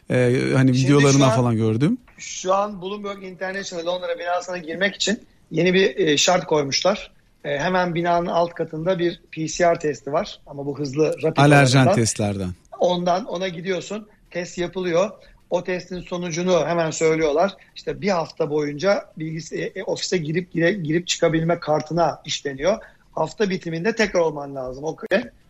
[0.09, 1.97] e, hani Şimdi videolarına an, falan gördüm.
[2.17, 7.11] Şu an Bloomberg International Londra binasına girmek için yeni bir e, şart koymuşlar.
[7.43, 11.95] E, hemen binanın alt katında bir PCR testi var ama bu hızlı rapid alerjen olanından.
[11.95, 12.49] testlerden.
[12.79, 14.07] Ondan ona gidiyorsun.
[14.31, 15.11] Test yapılıyor.
[15.49, 17.51] O testin sonucunu hemen söylüyorlar.
[17.75, 22.77] İşte bir hafta boyunca bilgisi, e, ofise girip gire, girip çıkabilme kartına işleniyor.
[23.11, 24.83] Hafta bitiminde tekrar olman lazım.
[24.83, 24.95] O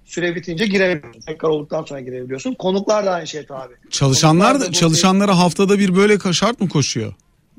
[0.08, 1.22] süre bitince girebiliyorsun.
[1.22, 2.54] Tekrar olduktan sonra girebiliyorsun.
[2.54, 3.74] Konuklar da aynı şey tabi.
[3.90, 7.14] Çalışanlar da, çalışanlara haftada bir böyle şart mı koşuyor?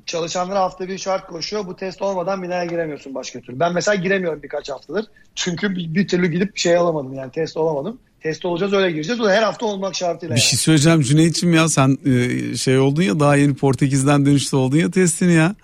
[0.07, 1.67] Çalışanlara hafta bir şart koşuyor.
[1.67, 3.61] Bu test olmadan binaya giremiyorsun başka türlü.
[3.61, 5.07] Ben mesela giremiyorum birkaç haftadır.
[5.35, 7.99] Çünkü bir, bir türlü gidip şey alamadım yani test olamadım.
[8.23, 9.21] Test olacağız öyle gireceğiz.
[9.21, 10.35] O da her hafta olmak şartıyla.
[10.35, 10.49] Bir yani.
[10.49, 14.91] şey söyleyeceğim Cüneyt'ciğim ya sen e, şey oldun ya daha yeni Portekiz'den dönüşte oldun ya
[14.91, 15.55] testini ya.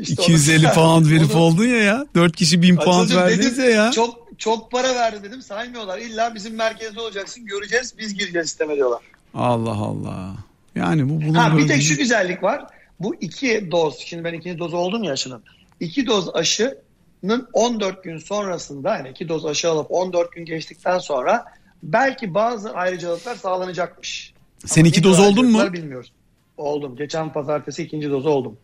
[0.00, 2.06] İşte 250 onu, pound verip onu, oldun ya ya.
[2.14, 3.90] 4 kişi 1000 pound verdiniz ya ya.
[3.90, 5.98] Çok çok para verdi dedim saymıyorlar.
[5.98, 9.00] İlla bizim merkezde olacaksın göreceğiz biz gireceğiz sisteme diyorlar.
[9.34, 10.34] Allah Allah.
[10.74, 12.66] Yani bu bunun ha, bir tek şu güzellik var.
[13.00, 15.42] Bu iki doz şimdi ben ikinci doz oldum ya aşının.
[15.80, 21.44] İki doz aşının 14 gün sonrasında yani iki doz aşı alıp 14 gün geçtikten sonra
[21.82, 24.34] belki bazı ayrıcalıklar sağlanacakmış.
[24.66, 25.72] Sen Ama iki doz oldun mu?
[25.72, 26.12] Bilmiyoruz.
[26.56, 26.96] Oldum.
[26.96, 28.56] Geçen pazartesi ikinci dozu oldum.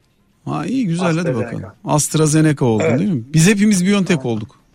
[0.44, 1.64] Ha iyi güzel hadi bakalım.
[1.84, 2.98] AstraZeneca oldun evet.
[2.98, 3.24] değil mi?
[3.34, 4.36] Biz hepimiz BioNTech tamam.
[4.36, 4.65] olduk.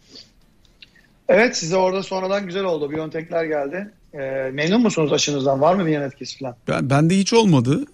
[1.34, 2.92] Evet size orada sonradan güzel oldu.
[2.92, 3.92] BioNTech'ler geldi.
[4.14, 4.20] E,
[4.52, 5.62] memnun musunuz aşınızdan?
[5.62, 6.56] Var mı bir yan etkisi falan?
[6.68, 7.86] Ben, bende hiç olmadı.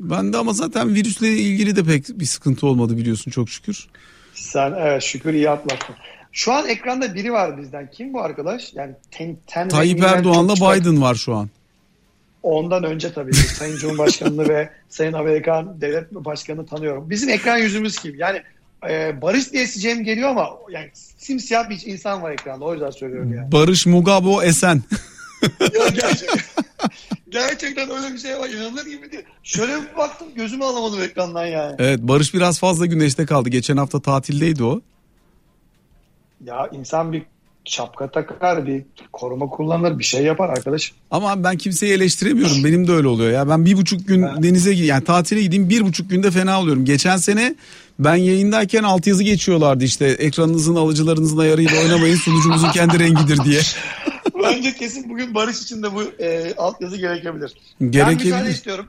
[0.00, 3.88] Bende ama zaten virüsle ilgili de pek bir sıkıntı olmadı biliyorsun çok şükür.
[4.34, 5.96] Sen evet şükür iyi atlattın.
[6.32, 7.90] Şu an ekranda biri var bizden.
[7.90, 8.74] Kim bu arkadaş?
[8.74, 11.48] Yani ten, ten Tayyip Erdoğan'la Biden var şu an.
[12.42, 17.10] Ondan önce tabii Sayın Cumhurbaşkanı ve Sayın Amerikan Devlet Başkanı tanıyorum.
[17.10, 18.14] Bizim ekran yüzümüz kim?
[18.14, 18.42] Yani
[18.88, 22.64] e, Barış diye Cem geliyor ama yani simsiyah bir insan var ekranda.
[22.64, 23.52] O yüzden söylüyorum yani.
[23.52, 24.82] Barış Mugabo Esen.
[25.60, 26.40] ya gerçekten,
[27.28, 28.48] gerçekten öyle bir şey var.
[28.48, 29.24] İnanılır gibi değil.
[29.42, 31.76] Şöyle bir baktım gözümü alamadım ekrandan yani.
[31.78, 33.48] Evet Barış biraz fazla güneşte kaldı.
[33.48, 34.80] Geçen hafta tatildeydi o.
[36.44, 37.22] Ya insan bir
[37.68, 40.92] şapka takar, bir koruma kullanır, bir şey yapar arkadaş.
[41.10, 42.64] Ama ben kimseyi eleştiremiyorum.
[42.64, 43.30] Benim de öyle oluyor.
[43.32, 46.84] Ya ben bir buçuk gün Ben- denize yani tatile gideyim bir buçuk günde fena oluyorum.
[46.84, 47.54] Geçen sene
[47.98, 53.60] ben yayındayken altyazı geçiyorlardı işte ekranınızın alıcılarınızın ayarıyla oynamayın sunucumuzun kendi rengidir diye.
[54.42, 57.52] Bence kesin bugün Barış için de bu e, altyazı gerekebilir.
[57.80, 58.50] Ben müsaade Gerekebilir.
[58.54, 58.86] istiyorum.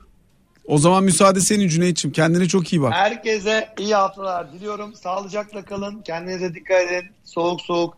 [0.66, 2.12] O zaman müsaade senin Cüneyt'ciğim.
[2.12, 2.92] Kendine çok iyi bak.
[2.92, 4.94] Herkese iyi haftalar diliyorum.
[4.94, 6.02] Sağlıcakla kalın.
[6.02, 7.10] Kendinize dikkat edin.
[7.24, 7.94] Soğuk soğuk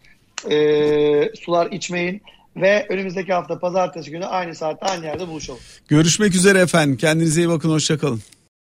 [0.50, 2.22] e, sular içmeyin.
[2.56, 5.60] Ve önümüzdeki hafta pazartesi günü aynı saatte aynı yerde buluşalım.
[5.88, 6.96] Görüşmek üzere efendim.
[6.96, 7.70] Kendinize iyi bakın.
[7.70, 8.22] Hoşçakalın.